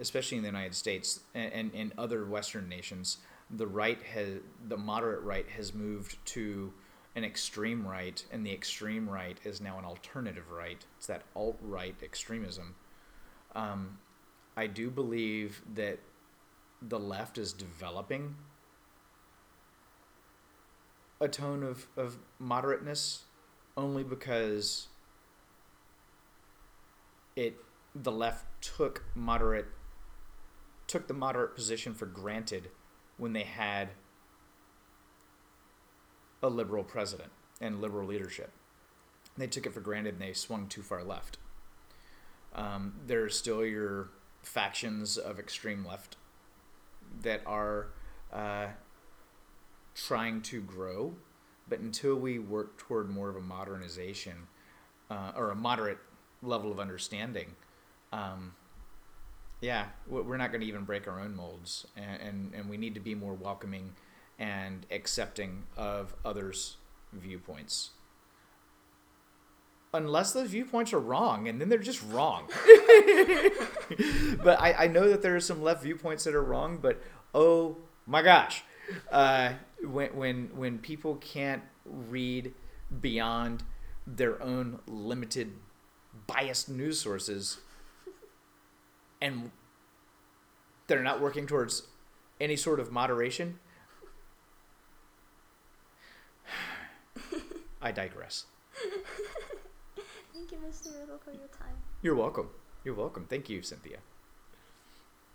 [0.00, 3.18] especially in the United States and, and in other Western nations.
[3.50, 6.72] The right has the moderate right has moved to
[7.14, 10.84] an extreme right, and the extreme right is now an alternative right.
[10.96, 12.74] It's that alt right extremism.
[13.54, 13.98] Um,
[14.56, 15.98] I do believe that
[16.80, 18.36] the left is developing
[21.20, 23.20] a tone of, of moderateness
[23.76, 24.88] only because
[27.36, 27.56] it
[27.94, 29.66] the left took moderate
[30.86, 32.70] took the moderate position for granted
[33.16, 33.90] when they had
[36.42, 38.50] a liberal president and liberal leadership.
[39.36, 41.38] They took it for granted and they swung too far left.
[42.54, 44.10] Um, there are still your
[44.42, 46.16] factions of extreme left
[47.22, 47.88] that are
[48.32, 48.66] uh,
[49.94, 51.14] trying to grow,
[51.68, 54.48] but until we work toward more of a modernization
[55.10, 55.98] uh, or a moderate
[56.42, 57.54] level of understanding,
[58.12, 58.52] um,
[59.60, 62.94] yeah, we're not going to even break our own molds, and, and, and we need
[62.94, 63.92] to be more welcoming
[64.42, 66.76] and accepting of others'
[67.12, 67.90] viewpoints.
[69.94, 72.48] Unless those viewpoints are wrong, and then they're just wrong.
[74.42, 77.00] but I, I know that there are some left viewpoints that are wrong, but
[77.32, 78.64] oh my gosh,
[79.12, 82.52] uh, when, when, when people can't read
[83.00, 83.62] beyond
[84.04, 85.52] their own limited
[86.26, 87.58] biased news sources
[89.20, 89.52] and
[90.88, 91.86] they're not working towards
[92.40, 93.60] any sort of moderation.
[97.82, 98.46] I digress.
[100.32, 101.00] Thank you, Mr.
[101.00, 101.74] Riddle, for your time.
[102.00, 102.48] You're welcome.
[102.84, 103.26] You're welcome.
[103.28, 103.98] Thank you, Cynthia.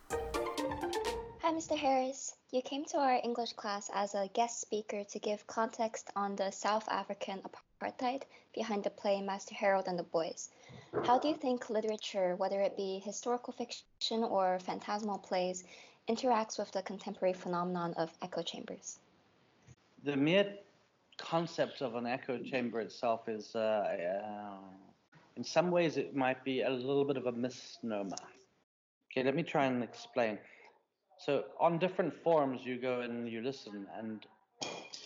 [0.10, 1.78] Hi, Mr.
[1.78, 2.36] Harris.
[2.52, 6.52] You came to our English class as a guest speaker to give context on the
[6.52, 7.42] South African
[7.82, 8.24] apartheid
[8.56, 10.50] behind the play Master Harold and the Boys.
[11.04, 15.66] How do you think literature, whether it be historical fiction or phantasmal plays,
[16.10, 19.00] interacts with the contemporary phenomenon of echo chambers?
[20.04, 20.56] The mere
[21.18, 24.58] concept of an echo chamber itself is, uh, uh,
[25.36, 28.16] in some ways, it might be a little bit of a misnomer.
[29.12, 30.38] Okay, let me try and explain.
[31.20, 34.26] So, on different forums, you go and you listen, and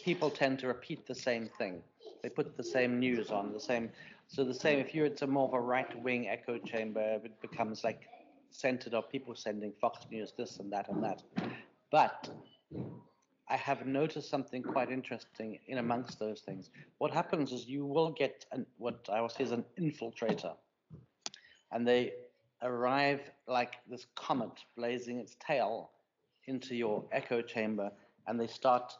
[0.03, 1.81] people tend to repeat the same thing.
[2.21, 3.89] They put the same news on, the same
[4.31, 7.83] so the same, if you're it's a more of a right-wing echo chamber, it becomes
[7.83, 8.07] like
[8.49, 11.21] centered on people sending Fox News this and that and that.
[11.91, 12.29] But
[13.51, 16.69] I have noticed something quite interesting in amongst those things.
[16.99, 20.55] What happens is you will get an, what I would say is an infiltrator,
[21.71, 22.13] and they
[22.61, 25.91] arrive like this comet blazing its tail
[26.47, 27.91] into your echo chamber,
[28.27, 28.93] and they start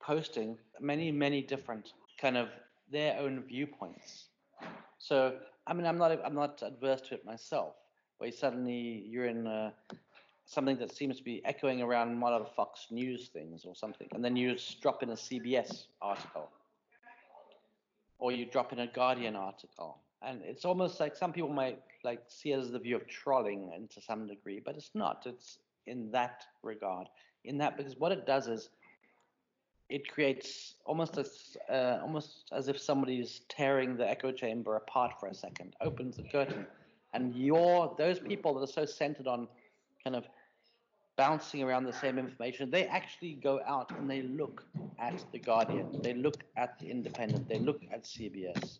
[0.00, 2.48] posting many, many different kind of
[2.90, 4.30] their own viewpoints
[5.00, 7.74] so I mean, I'm not I'm not adverse to it myself.
[8.18, 9.70] Where suddenly you're in uh,
[10.50, 14.08] something that seems to be echoing around one of the Fox News things or something,
[14.12, 16.50] and then you just drop in a CBS article,
[18.18, 22.22] or you drop in a Guardian article, and it's almost like some people might like
[22.26, 25.22] see it as the view of trolling, and to some degree, but it's not.
[25.24, 27.06] It's in that regard,
[27.44, 28.70] in that because what it does is
[29.88, 35.28] it creates almost as uh, almost as if somebody's tearing the echo chamber apart for
[35.28, 36.66] a second, opens the curtain,
[37.14, 39.46] and you're those people that are so centered on
[40.02, 40.24] kind of
[41.20, 44.64] bouncing around the same information, they actually go out and they look
[44.98, 48.78] at the Guardian, they look at the Independent, they look at CBS,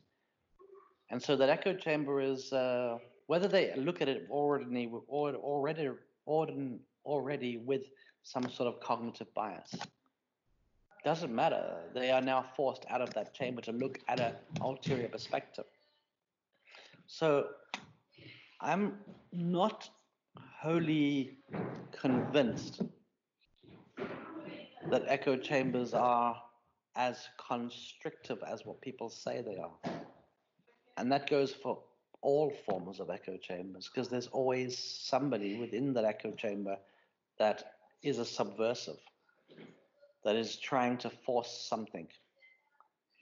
[1.11, 5.91] and so that echo chamber is uh, whether they look at it already already
[6.27, 7.85] already already with
[8.23, 9.75] some sort of cognitive bias.
[11.05, 11.65] Doesn't matter.
[11.95, 15.69] They are now forced out of that chamber to look at an ulterior perspective.
[17.07, 17.49] So
[18.63, 18.85] I'm
[19.31, 19.91] not
[20.61, 21.39] wholly
[21.99, 22.83] convinced
[24.91, 26.37] that echo chambers are
[26.97, 29.93] as constrictive as what people say they are.
[30.99, 31.79] And that goes for
[32.21, 36.77] all forms of echo chambers because there's always somebody within that echo chamber
[37.39, 38.99] that is a subversive
[40.27, 42.07] that is trying to force something.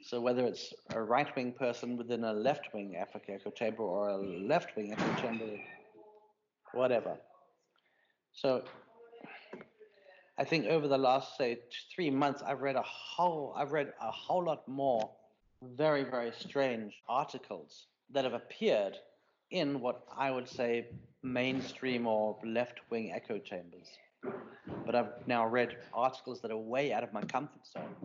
[0.03, 5.23] So whether it's a right-wing person within a left-wing echo chamber or a left-wing echo
[5.23, 5.45] chamber,
[6.73, 7.17] whatever.
[8.41, 8.63] So
[10.39, 11.59] I think over the last say
[11.93, 15.11] three months, I've read a whole I've read a whole lot more
[15.63, 18.97] very very strange articles that have appeared
[19.51, 20.87] in what I would say
[21.25, 23.89] mainstream or left-wing echo chambers.
[24.87, 27.97] But I've now read articles that are way out of my comfort zone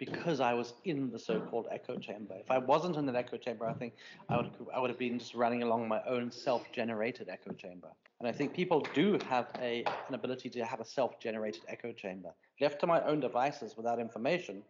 [0.00, 2.34] because I was in the so-called echo chamber.
[2.40, 3.92] If I wasn't in that echo chamber, I think
[4.30, 7.90] I would I would have been just running along my own self-generated echo chamber.
[8.18, 12.30] And I think people do have a an ability to have a self-generated echo chamber.
[12.62, 14.62] Left to my own devices without information,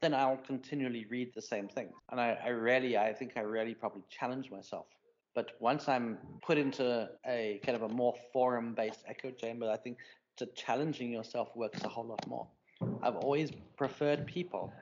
[0.00, 1.90] then I'll continually read the same thing.
[2.10, 4.86] And I, I I think I rarely probably challenge myself.
[5.32, 9.98] But once I'm put into a kind of a more forum-based echo chamber, I think
[10.38, 12.48] to challenging yourself works a whole lot more.
[13.02, 14.72] I've always preferred people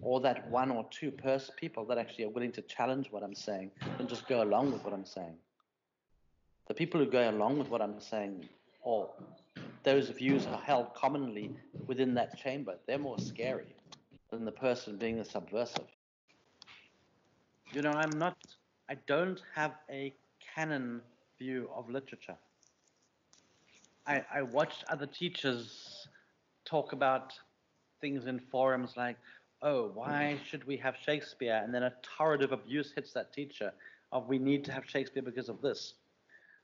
[0.00, 3.34] or that one or two pers- people that actually are willing to challenge what I'm
[3.34, 5.34] saying and just go along with what I'm saying.
[6.68, 8.48] The people who go along with what I'm saying,
[8.82, 9.10] or
[9.84, 11.50] those views are held commonly
[11.86, 13.74] within that chamber, they're more scary
[14.30, 15.86] than the person being the subversive.
[17.72, 18.36] You know, I'm not,
[18.88, 20.12] I don't have a
[20.54, 21.00] canon
[21.38, 22.36] view of literature.
[24.06, 25.91] I, I watched other teachers
[26.64, 27.32] talk about
[28.00, 29.16] things in forums like,
[29.62, 30.44] oh, why mm-hmm.
[30.44, 31.60] should we have Shakespeare?
[31.62, 33.72] And then a torrent of abuse hits that teacher
[34.10, 35.94] of we need to have Shakespeare because of this.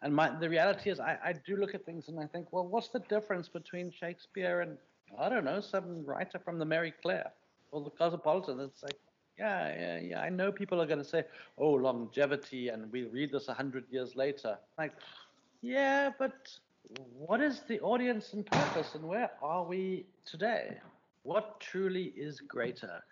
[0.02, 2.66] And my, the reality is, I, I do look at things and I think, well,
[2.66, 4.76] what's the difference between Shakespeare and,
[5.18, 7.32] I don't know, some writer from the Marie Claire
[7.72, 8.60] or the Cosmopolitan?
[8.60, 8.98] It's like,
[9.38, 10.20] yeah, yeah, yeah.
[10.20, 11.24] I know people are going to say,
[11.56, 14.58] oh, longevity, and we read this 100 years later.
[14.76, 14.92] Like,
[15.62, 16.48] yeah, but
[16.96, 20.78] what is the audience and purpose, and where are we today?
[21.22, 23.02] What truly is greater?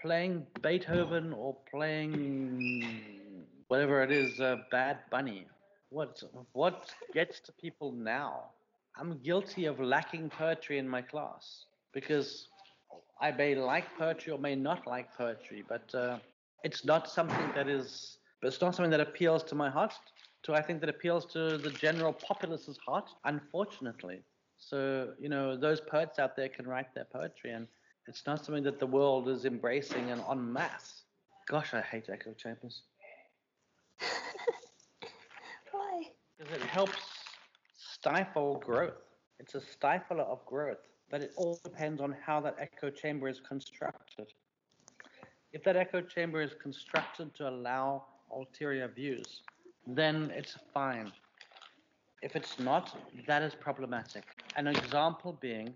[0.00, 5.46] Playing Beethoven or playing whatever it is, uh, Bad Bunny?
[5.90, 6.22] What,
[6.52, 8.50] what gets to people now?
[8.96, 12.48] I'm guilty of lacking poetry in my class because
[13.20, 16.18] I may like poetry or may not like poetry, but uh,
[16.64, 19.92] it's not something that is, it's not something that appeals to my heart.
[20.48, 24.22] To I think that appeals to the general populace's heart, unfortunately.
[24.58, 27.68] So you know, those poets out there can write their poetry, and
[28.06, 31.02] it's not something that the world is embracing and en masse.
[31.46, 32.82] Gosh, I hate echo chambers.
[35.70, 36.02] Why?
[36.36, 36.98] Because it helps
[37.76, 38.94] stifle growth.
[39.38, 40.78] It's a stifler of growth
[41.10, 44.26] but it all depends on how that echo chamber is constructed.
[45.52, 49.42] If that echo chamber is constructed to allow ulterior views,
[49.96, 51.12] then it's fine.
[52.22, 54.24] If it's not, that is problematic.
[54.56, 55.74] An example being,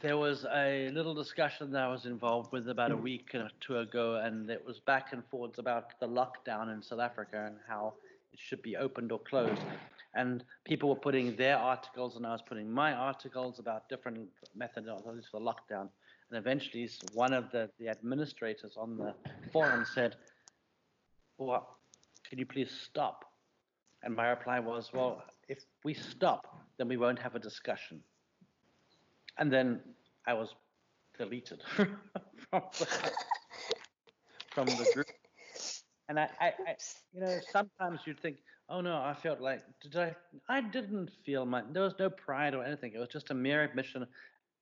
[0.00, 3.78] there was a little discussion that I was involved with about a week or two
[3.78, 7.94] ago, and it was back and forwards about the lockdown in South Africa and how
[8.32, 9.60] it should be opened or closed
[10.14, 15.24] and people were putting their articles and I was putting my articles about different methodologies
[15.30, 15.88] for the lockdown.
[16.30, 19.14] And eventually, one of the, the administrators on the
[19.52, 20.16] forum said,
[21.38, 21.76] Well,
[22.28, 23.24] can you please stop?
[24.04, 26.46] And my reply was, Well, if we stop,
[26.78, 28.00] then we won't have a discussion.
[29.38, 29.80] And then
[30.26, 30.54] I was
[31.18, 31.88] deleted from,
[32.50, 33.12] the,
[34.50, 35.06] from the group.
[36.08, 36.74] And I, I, I,
[37.12, 38.36] you know, sometimes you'd think,
[38.68, 40.14] oh no, I felt like, did I?
[40.48, 42.92] I didn't feel my, there was no pride or anything.
[42.94, 44.06] It was just a mere admission,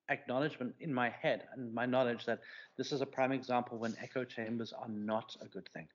[0.09, 2.40] acknowledgement in my head and my knowledge that
[2.78, 5.88] this is a prime example when echo chambers are not a good thing.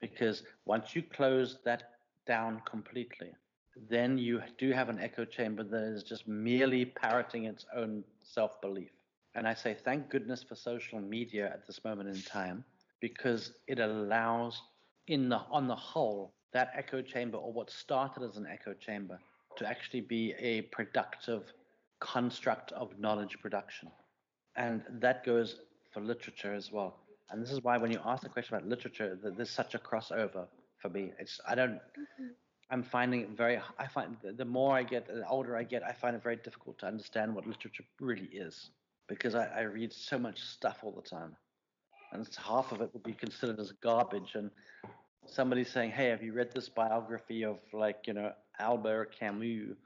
[0.00, 1.97] Because once you close that
[2.28, 3.32] down completely,
[3.90, 8.60] then you do have an echo chamber that is just merely parroting its own self
[8.60, 8.90] belief.
[9.34, 12.64] And I say, thank goodness for social media at this moment in time,
[13.00, 14.62] because it allows
[15.06, 19.18] in the on the whole that echo chamber or what started as an echo chamber
[19.56, 21.52] to actually be a productive
[22.00, 23.90] construct of knowledge production.
[24.56, 25.60] And that goes
[25.92, 27.00] for literature as well.
[27.30, 30.46] And this is why when you ask the question about literature there's such a crossover
[30.78, 32.28] for me it's i don't mm-hmm.
[32.70, 35.92] i'm finding it very i find the more i get the older i get i
[35.92, 38.70] find it very difficult to understand what literature really is
[39.08, 41.34] because I, I read so much stuff all the time
[42.12, 44.34] and half of it would be considered as garbage.
[44.34, 44.50] And
[45.26, 49.76] somebody saying, "Hey, have you read this biography of like you know Albert Camus?"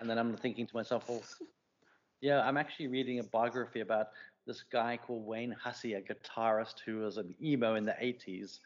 [0.00, 1.22] And then I'm thinking to myself, "Well,
[2.20, 4.08] yeah, I'm actually reading a biography about
[4.46, 8.58] this guy called Wayne Hussey, a guitarist who was an emo in the '80s."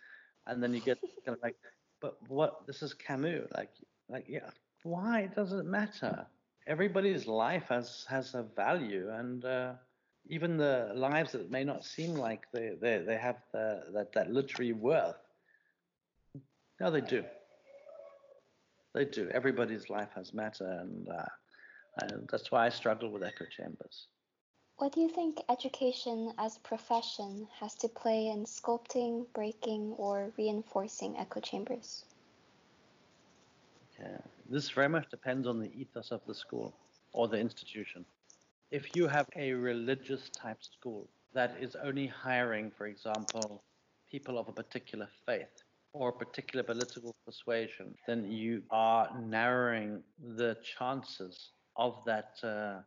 [0.49, 1.57] And then you get kind of like,
[2.01, 2.67] "But what?
[2.67, 3.51] This is Camus.
[3.55, 3.71] Like,
[4.09, 4.51] like yeah,
[4.83, 6.27] why does it matter?
[6.67, 9.75] Everybody's life has has a value, and uh,
[10.29, 14.31] even the lives that may not seem like they, they, they have the, that, that
[14.31, 15.17] literary worth.
[16.81, 17.25] No, they do.
[18.95, 19.29] They do.
[19.33, 21.29] Everybody's life has matter, and, uh,
[22.03, 24.09] and that's why I struggle with echo chambers.
[24.79, 30.33] What do you think education as a profession has to play in sculpting, breaking, or
[30.37, 32.05] reinforcing echo chambers?
[34.49, 36.75] This very much depends on the ethos of the school
[37.13, 38.05] or the institution
[38.71, 43.63] if you have a religious type school that is only hiring, for example,
[44.11, 45.63] people of a particular faith
[45.93, 50.03] or a particular political persuasion, then you are narrowing
[50.37, 52.81] the chances of that uh,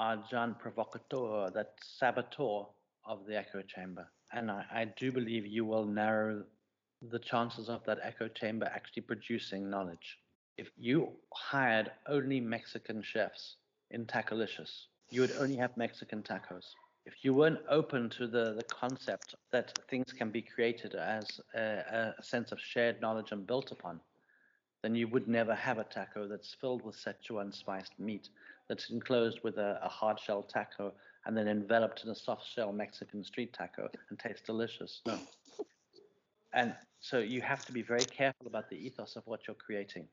[0.00, 2.66] agent provocateur, that saboteur
[3.06, 4.06] of the echo chamber.
[4.32, 6.44] And I, I do believe you will narrow
[7.10, 10.18] the chances of that echo chamber actually producing knowledge.
[10.56, 13.56] If you hired only Mexican chefs
[13.90, 16.74] in Tacalicious, you would only have Mexican tacos.
[17.06, 22.14] if you weren't open to the, the concept that things can be created as a,
[22.18, 24.00] a sense of shared knowledge and built upon,
[24.82, 28.28] then you would never have a taco that's filled with Szechuan spiced meat,
[28.68, 30.92] that's enclosed with a, a hard shell taco
[31.26, 35.00] and then enveloped in a soft shell Mexican street taco and tastes delicious.
[35.06, 35.18] No.
[36.52, 40.06] And so you have to be very careful about the ethos of what you're creating.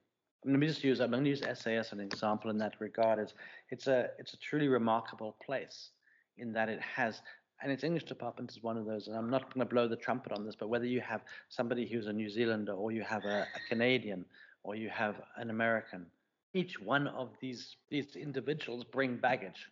[0.43, 3.19] Let me just use I'm going to use SA as an example in that regard.
[3.19, 3.33] It's
[3.69, 5.91] it's a it's a truly remarkable place
[6.37, 7.21] in that it has
[7.61, 9.07] and its English department is one of those.
[9.07, 11.87] And I'm not going to blow the trumpet on this, but whether you have somebody
[11.87, 14.25] who's a New Zealander or you have a, a Canadian
[14.63, 16.07] or you have an American,
[16.53, 19.69] each one of these these individuals bring baggage.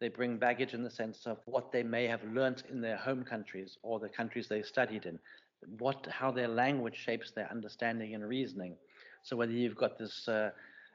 [0.00, 3.22] They bring baggage in the sense of what they may have learnt in their home
[3.24, 5.18] countries or the countries they studied in,
[5.78, 8.76] what how their language shapes their understanding and reasoning.
[9.22, 10.50] So whether you've got this uh,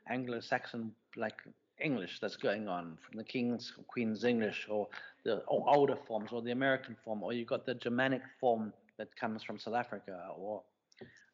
[0.09, 1.39] Anglo-Saxon like
[1.79, 4.87] English that's going on from the King's Queen's English or
[5.23, 9.15] the or older forms or the American form, or you've got the Germanic form that
[9.15, 10.63] comes from South Africa or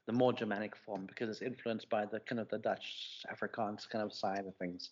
[0.07, 4.03] the more Germanic form because it's influenced by the kind of the Dutch Afrikaans kind
[4.03, 4.91] of side of things.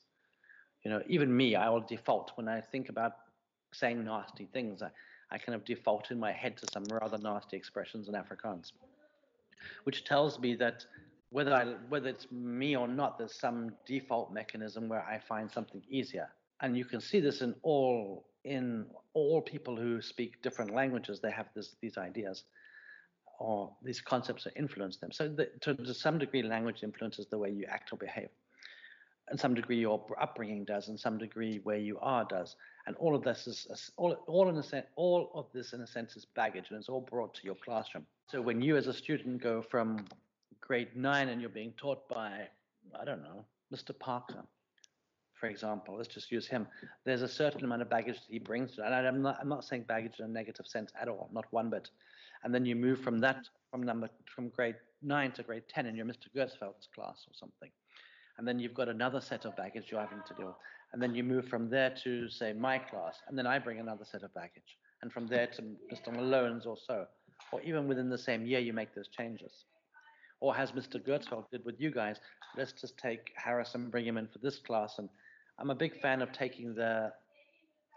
[0.83, 3.13] You know, even me, I will default when I think about
[3.73, 4.81] saying nasty things.
[4.81, 4.89] I,
[5.31, 8.71] I kind of default in my head to some rather nasty expressions in Afrikaans,
[9.83, 10.85] which tells me that
[11.31, 15.81] whether I whether it's me or not, there's some default mechanism where I find something
[15.89, 16.29] easier.
[16.61, 21.19] And you can see this in all in all people who speak different languages.
[21.19, 22.45] They have this these ideas
[23.39, 25.11] or these concepts that influence them.
[25.11, 28.29] So the, to, some degree, language influences the way you act or behave.
[29.29, 32.55] And some degree, your upbringing does, and some degree, where you are does.
[32.87, 35.87] And all of this is all, all in a sense, all of this in a
[35.87, 38.05] sense is baggage, and it's all brought to your classroom.
[38.27, 40.05] So when you, as a student, go from
[40.59, 42.47] grade nine and you're being taught by,
[42.99, 43.97] I don't know, Mr.
[43.97, 44.43] Parker,
[45.39, 46.67] for example, let's just use him.
[47.05, 49.83] There's a certain amount of baggage that he brings, and I'm not, I'm not saying
[49.83, 51.89] baggage in a negative sense at all, not one bit.
[52.43, 55.95] And then you move from that, from number, from grade nine to grade 10 in
[55.95, 56.27] your Mr.
[56.35, 57.69] Gertzfeld's class or something.
[58.37, 60.57] And then you've got another set of baggage you're having to deal.
[60.93, 64.05] And then you move from there to, say, my class, and then I bring another
[64.05, 64.77] set of baggage.
[65.01, 65.61] And from there to
[65.93, 66.13] Mr.
[66.13, 67.05] Malone's or so.
[67.51, 69.65] Or even within the same year, you make those changes
[70.41, 71.01] or as Mr.
[71.01, 72.17] Gertzfeld did with you guys,
[72.57, 74.95] let's just take Harris and bring him in for this class.
[74.97, 75.09] And
[75.59, 77.11] I'm a big fan of taking the,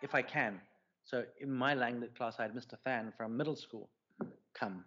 [0.03, 0.61] if I can.
[1.05, 2.77] So in my language class, I had Mr.
[2.85, 3.89] Fan from middle school
[4.63, 4.85] come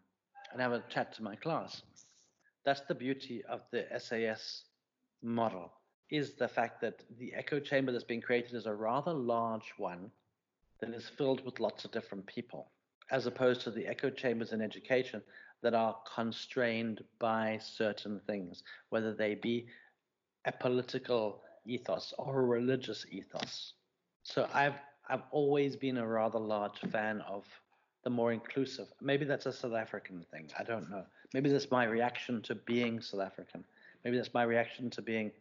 [0.51, 1.82] and have a chat to my class.
[2.63, 4.63] That's the beauty of the SAS
[5.21, 5.71] model,
[6.09, 10.09] is the fact that the echo chamber that's being created is a rather large one
[10.80, 12.71] that is filled with lots of different people,
[13.11, 15.21] as opposed to the echo chambers in education
[15.61, 19.67] that are constrained by certain things, whether they be
[20.45, 23.73] a political ethos or a religious ethos.
[24.23, 27.45] So I've I've always been a rather large fan of
[28.06, 28.88] the more inclusive.
[29.01, 30.47] Maybe that's a South African thing.
[30.58, 31.03] I don't know.
[31.34, 33.66] Maybe that's my reaction to being South African.
[34.06, 35.32] Maybe that's my reaction to being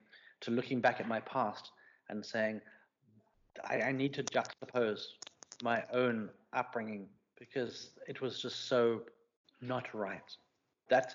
[0.40, 1.70] to looking back at my past
[2.08, 2.62] and saying
[3.68, 5.04] I, I need to juxtapose
[5.62, 7.06] my own upbringing
[7.38, 9.02] because it was just so
[9.60, 10.34] not right.
[10.88, 11.14] That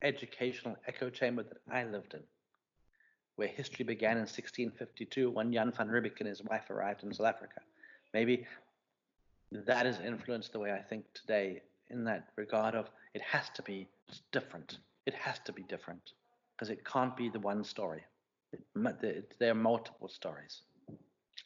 [0.00, 2.20] educational echo chamber that I lived in,
[3.36, 7.26] where history began in 1652 when Jan van Riebeeck and his wife arrived in South
[7.26, 7.60] Africa.
[8.14, 8.46] Maybe
[9.52, 13.62] that has influenced the way I think today in that regard of it has to
[13.62, 13.88] be
[14.32, 14.78] different.
[15.06, 16.12] It has to be different
[16.54, 18.02] because it can't be the one story.
[18.52, 20.62] It, there are multiple stories.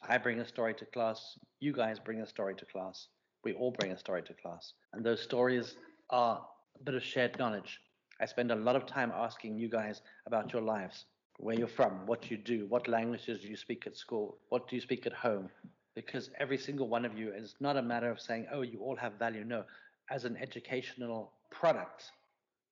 [0.07, 1.37] I bring a story to class.
[1.59, 3.07] You guys bring a story to class.
[3.43, 4.73] We all bring a story to class.
[4.93, 5.75] And those stories
[6.09, 6.45] are
[6.79, 7.81] a bit of shared knowledge.
[8.21, 11.05] I spend a lot of time asking you guys about your lives,
[11.37, 14.81] where you're from, what you do, what languages you speak at school, what do you
[14.81, 15.49] speak at home,
[15.95, 18.95] because every single one of you is not a matter of saying, oh, you all
[18.95, 19.43] have value.
[19.43, 19.63] No,
[20.09, 22.11] as an educational product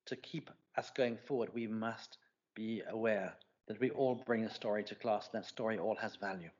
[0.06, 2.18] to keep us going forward, we must
[2.54, 3.34] be aware
[3.66, 6.50] that we all bring a story to class and that story all has value.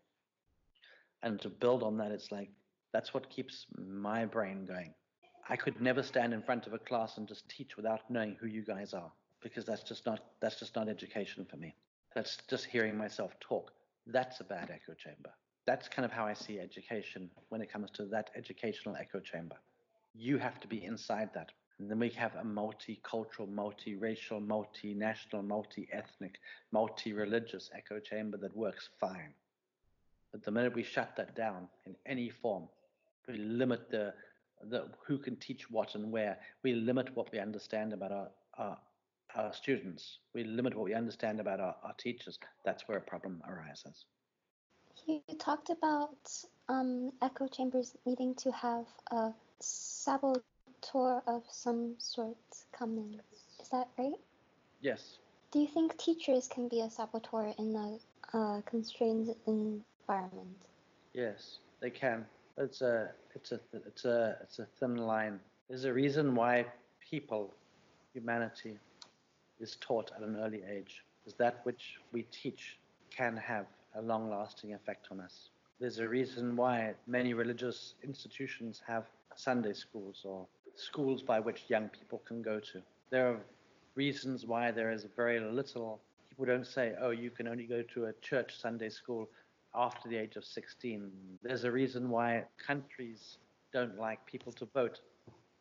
[1.23, 2.51] And to build on that, it's like
[2.93, 4.95] that's what keeps my brain going.
[5.49, 8.47] I could never stand in front of a class and just teach without knowing who
[8.47, 9.11] you guys are
[9.43, 11.75] because that's just not that's just not education for me.
[12.15, 13.73] That's just hearing myself talk.
[14.07, 15.31] That's a bad echo chamber.
[15.69, 19.57] That's kind of how I see education when it comes to that educational echo chamber.
[20.15, 21.51] You have to be inside that.
[21.79, 26.37] And then we have a multicultural, multiracial, multinational, multi-ethnic,
[26.73, 29.35] multi-religious echo chamber that works fine.
[30.33, 32.67] But the minute we shut that down in any form,
[33.29, 34.15] we limit the
[34.71, 36.39] the, who can teach what and where.
[36.63, 38.79] We limit what we understand about our, our,
[39.35, 40.21] our students.
[40.33, 42.39] We limit what we understand about our, our teachers.
[42.65, 44.07] That's where a problem arises.
[45.09, 46.31] You talked about
[46.69, 52.37] um, echo chambers needing to have a saboteur of some sort
[52.73, 53.19] come in.
[53.59, 54.21] Is that right?
[54.83, 55.17] Yes.
[55.51, 60.59] Do you think teachers can be a saboteur in a uh, constrained environment?
[61.15, 62.27] Yes, they can.
[62.59, 65.41] It's a it's a it's a it's a thin line.
[65.71, 66.67] There's a reason why
[67.01, 67.55] people,
[68.13, 68.77] humanity,
[69.59, 71.03] is taught at an early age.
[71.27, 72.77] Is that which we teach
[73.11, 73.65] can have
[73.95, 75.51] a long-lasting effect on us.
[75.81, 79.05] There's a reason why many religious institutions have
[79.37, 82.83] Sunday schools or schools by which young people can go to.
[83.11, 83.41] There are
[83.95, 86.01] reasons why there is very little.
[86.29, 89.29] People don't say, oh, you can only go to a church Sunday school
[89.75, 91.11] after the age of 16.
[91.43, 93.39] There's a reason why countries
[93.73, 95.01] don't like people to vote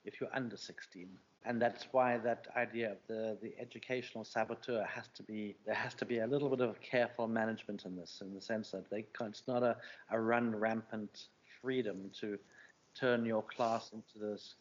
[0.06, 1.08] if you're under 16
[1.48, 5.94] and that's why that idea of the, the educational saboteur has to be there has
[5.96, 9.06] to be a little bit of careful management in this in the sense that they
[9.22, 9.78] it's not a,
[10.12, 11.28] a run rampant
[11.62, 12.38] freedom to
[13.00, 14.56] turn your class into this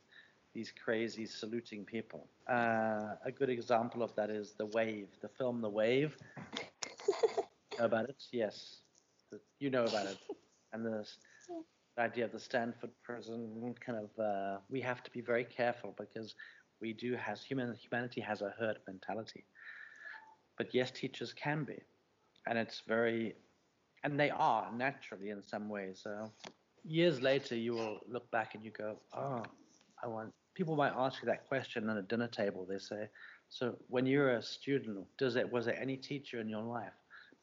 [0.54, 2.28] these crazy saluting people.
[2.48, 6.16] Uh, a good example of that is the wave the film the wave.
[7.78, 8.24] Know about it?
[8.32, 8.78] Yes.
[9.30, 10.16] The, you know about it.
[10.72, 11.06] And the
[11.98, 16.34] idea of the Stanford prison kind of uh, we have to be very careful because
[16.80, 19.44] we do has human humanity has a herd mentality.
[20.58, 21.78] But yes, teachers can be,
[22.46, 23.34] and it's very,
[24.04, 26.00] and they are naturally in some ways.
[26.02, 26.32] So
[26.84, 29.42] years later, you will look back and you go, oh,
[30.02, 30.32] I want.
[30.54, 32.66] People might ask you that question at a dinner table.
[32.66, 33.08] They say,
[33.50, 36.94] so when you're a student, does it was there any teacher in your life?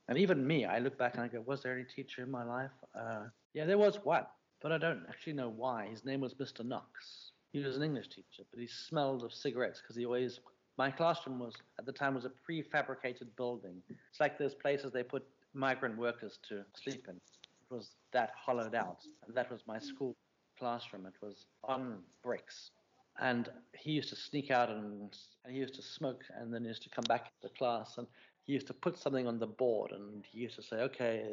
[0.09, 2.43] And even me, I look back and I go, was there any teacher in my
[2.43, 2.71] life?
[2.99, 4.25] Uh, yeah, there was one,
[4.61, 5.87] but I don't actually know why.
[5.87, 6.65] His name was Mr.
[6.65, 7.22] Knox
[7.53, 10.41] he was an English teacher, but he smelled of cigarettes because he always.
[10.75, 13.75] My classroom was at the time was a prefabricated building.
[14.09, 15.23] It's like those places they put
[15.53, 17.15] migrant workers to sleep in.
[17.15, 20.15] It was that hollowed out, and that was my school
[20.57, 21.05] classroom.
[21.05, 22.71] It was on bricks,
[23.19, 26.69] and he used to sneak out and and he used to smoke, and then he
[26.69, 28.07] used to come back to class and
[28.45, 31.23] he used to put something on the board, and he used to say, "Okay,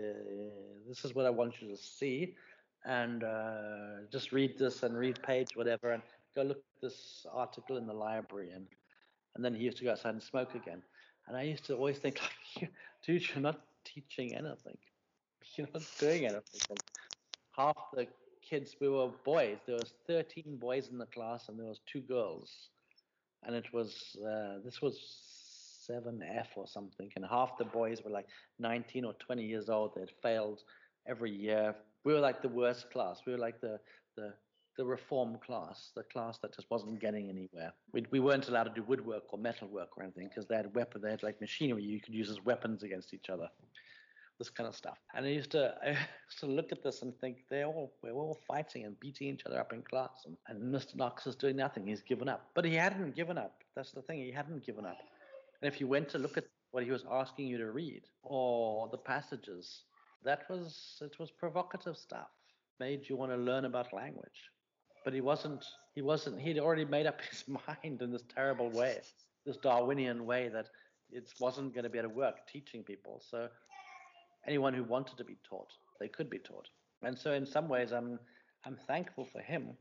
[0.86, 2.36] this is what I want you to see."
[2.84, 6.02] And uh, just read this and read page whatever and
[6.34, 8.66] go look at this article in the library and
[9.36, 10.82] and then he used to go outside and smoke again.
[11.28, 12.20] And i used to always think
[12.60, 12.70] like
[13.04, 14.76] dude you're not teaching anything.
[15.56, 16.60] You're not doing anything.
[16.68, 16.78] And
[17.56, 18.06] half the
[18.48, 19.58] kids we were boys.
[19.66, 22.68] There was 13 boys in the class and there was two girls.
[23.42, 24.98] And it was uh, this was
[25.90, 28.26] 7f or something and half the boys were like
[28.60, 29.92] 19 or 20 years old.
[29.96, 30.60] They'd failed
[31.06, 31.74] every year
[32.04, 33.20] we were like the worst class.
[33.26, 33.78] We were like the
[34.16, 34.34] the
[34.76, 37.72] the reform class, the class that just wasn't getting anywhere.
[37.92, 41.02] We, we weren't allowed to do woodwork or metalwork or anything because they had weapon,
[41.02, 43.48] they had like machinery you could use as weapons against each other,
[44.38, 44.96] this kind of stuff.
[45.14, 48.12] And I used to, I used to look at this and think they all we're
[48.12, 50.96] all fighting and beating each other up in class, and, and Mr.
[50.96, 51.86] Knox is doing nothing.
[51.86, 53.62] He's given up, but he hadn't given up.
[53.76, 54.22] That's the thing.
[54.22, 54.98] He hadn't given up.
[55.60, 58.88] And if you went to look at what he was asking you to read or
[58.90, 59.82] the passages
[60.24, 62.28] that was it was provocative stuff.
[62.78, 64.50] Made you want to learn about language.
[65.04, 65.64] But he wasn't
[65.94, 68.98] he wasn't he'd already made up his mind in this terrible way
[69.46, 70.68] this darwinian way that
[71.10, 73.20] it wasn't going to be able to work teaching people.
[73.26, 73.48] So
[74.46, 76.68] anyone who wanted to be taught they could be taught.
[77.02, 78.18] And so in some ways i'm
[78.66, 79.76] i'm thankful for him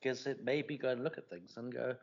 [0.00, 1.94] because it made me go and look at things and go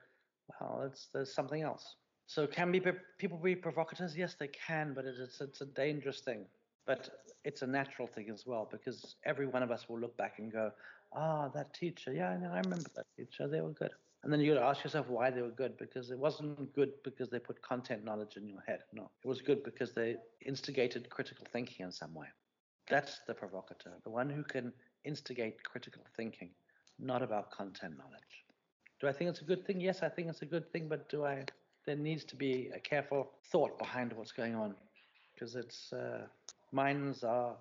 [0.50, 1.96] wow it's there's something else.
[2.28, 2.82] So can be
[3.20, 4.18] people be provocateurs?
[4.18, 6.46] Yes they can but it's it's a dangerous thing
[6.86, 7.10] but
[7.44, 10.52] it's a natural thing as well because every one of us will look back and
[10.52, 10.72] go,
[11.14, 13.92] ah, oh, that teacher, yeah, I, know, I remember that teacher, they were good.
[14.24, 16.92] And then you got to ask yourself why they were good because it wasn't good
[17.04, 18.80] because they put content knowledge in your head.
[18.92, 22.28] No, it was good because they instigated critical thinking in some way.
[22.90, 24.74] That's the provocateur, the one who can
[25.04, 26.50] instigate critical thinking,
[27.00, 28.46] not about content knowledge.
[29.00, 29.80] Do I think it's a good thing?
[29.80, 31.46] Yes, I think it's a good thing, but do I?
[31.86, 34.74] There needs to be a careful thought behind what's going on
[35.34, 35.94] because it's.
[35.94, 36.26] Uh,
[36.76, 37.56] minds are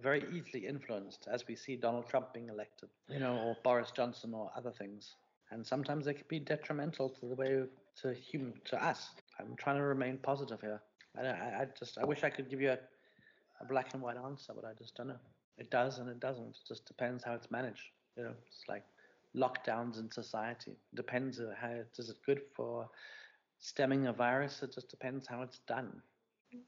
[0.00, 4.32] very easily influenced, as we see Donald Trump being elected, you know, or Boris Johnson
[4.32, 5.16] or other things.
[5.50, 7.64] And sometimes they can be detrimental to the way
[8.02, 9.10] to human to us.
[9.40, 10.80] I'm trying to remain positive here.
[11.18, 12.78] I, I, I just I wish I could give you a,
[13.60, 15.22] a black and white answer, but I just don't know.
[15.56, 16.48] It does and it doesn't.
[16.48, 17.82] It just depends how it's managed.
[18.16, 18.84] You know, it's like
[19.34, 20.72] lockdowns in society.
[20.72, 22.88] It depends how is it good for
[23.58, 24.62] stemming a virus.
[24.62, 26.02] It just depends how it's done.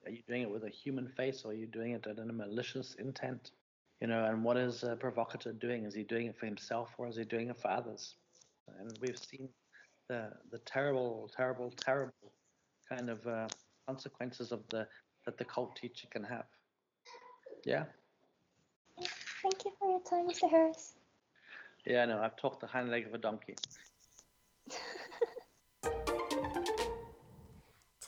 [0.05, 2.33] Are you doing it with a human face or are you doing it in a
[2.33, 3.53] malicious intent?
[4.01, 5.85] You know, and what is a provocateur doing?
[5.85, 8.14] Is he doing it for himself or is he doing it for others?
[8.78, 9.49] And we've seen
[10.09, 12.33] the the terrible, terrible, terrible
[12.89, 13.49] kind of uh,
[13.87, 14.87] consequences of the
[15.26, 16.47] that the cult teacher can have.
[17.64, 17.85] Yeah.
[19.43, 20.51] Thank you for your time, Mr.
[20.51, 20.95] Harris.
[21.87, 23.55] Yeah, no, I've talked the hind leg of a donkey.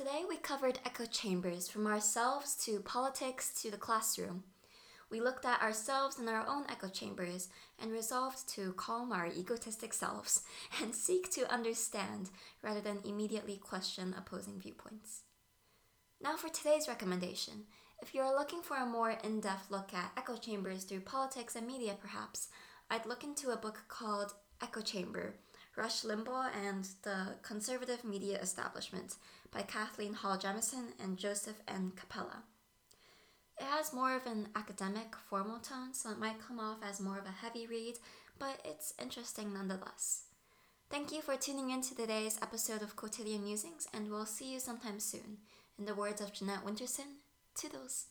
[0.05, 4.43] Today we covered echo chambers from ourselves to politics to the classroom.
[5.13, 9.93] We looked at ourselves in our own echo chambers and resolved to calm our egotistic
[9.93, 10.43] selves
[10.83, 12.31] and seek to understand
[12.63, 15.23] rather than immediately question opposing viewpoints.
[16.21, 17.67] Now for today's recommendation.
[18.03, 21.55] If you are looking for a more in depth look at echo chambers through politics
[21.55, 22.49] and media, perhaps,
[22.91, 25.37] I'd look into a book called Echo Chamber
[25.77, 29.17] Rush Limbaugh and the Conservative Media Establishment
[29.51, 31.93] by Kathleen Hall Jamieson and Joseph N.
[31.97, 32.45] Cappella.
[33.59, 37.19] It has more of an academic, formal tone, so it might come off as more
[37.19, 37.95] of a heavy read,
[38.39, 40.25] but it's interesting nonetheless.
[40.91, 44.61] Thank you for tuning in to today's episode of Quotidian Musings, and we'll see you
[44.61, 45.39] sometime soon.
[45.79, 47.21] In the words of Jeanette Winterson,
[47.55, 48.07] toodles.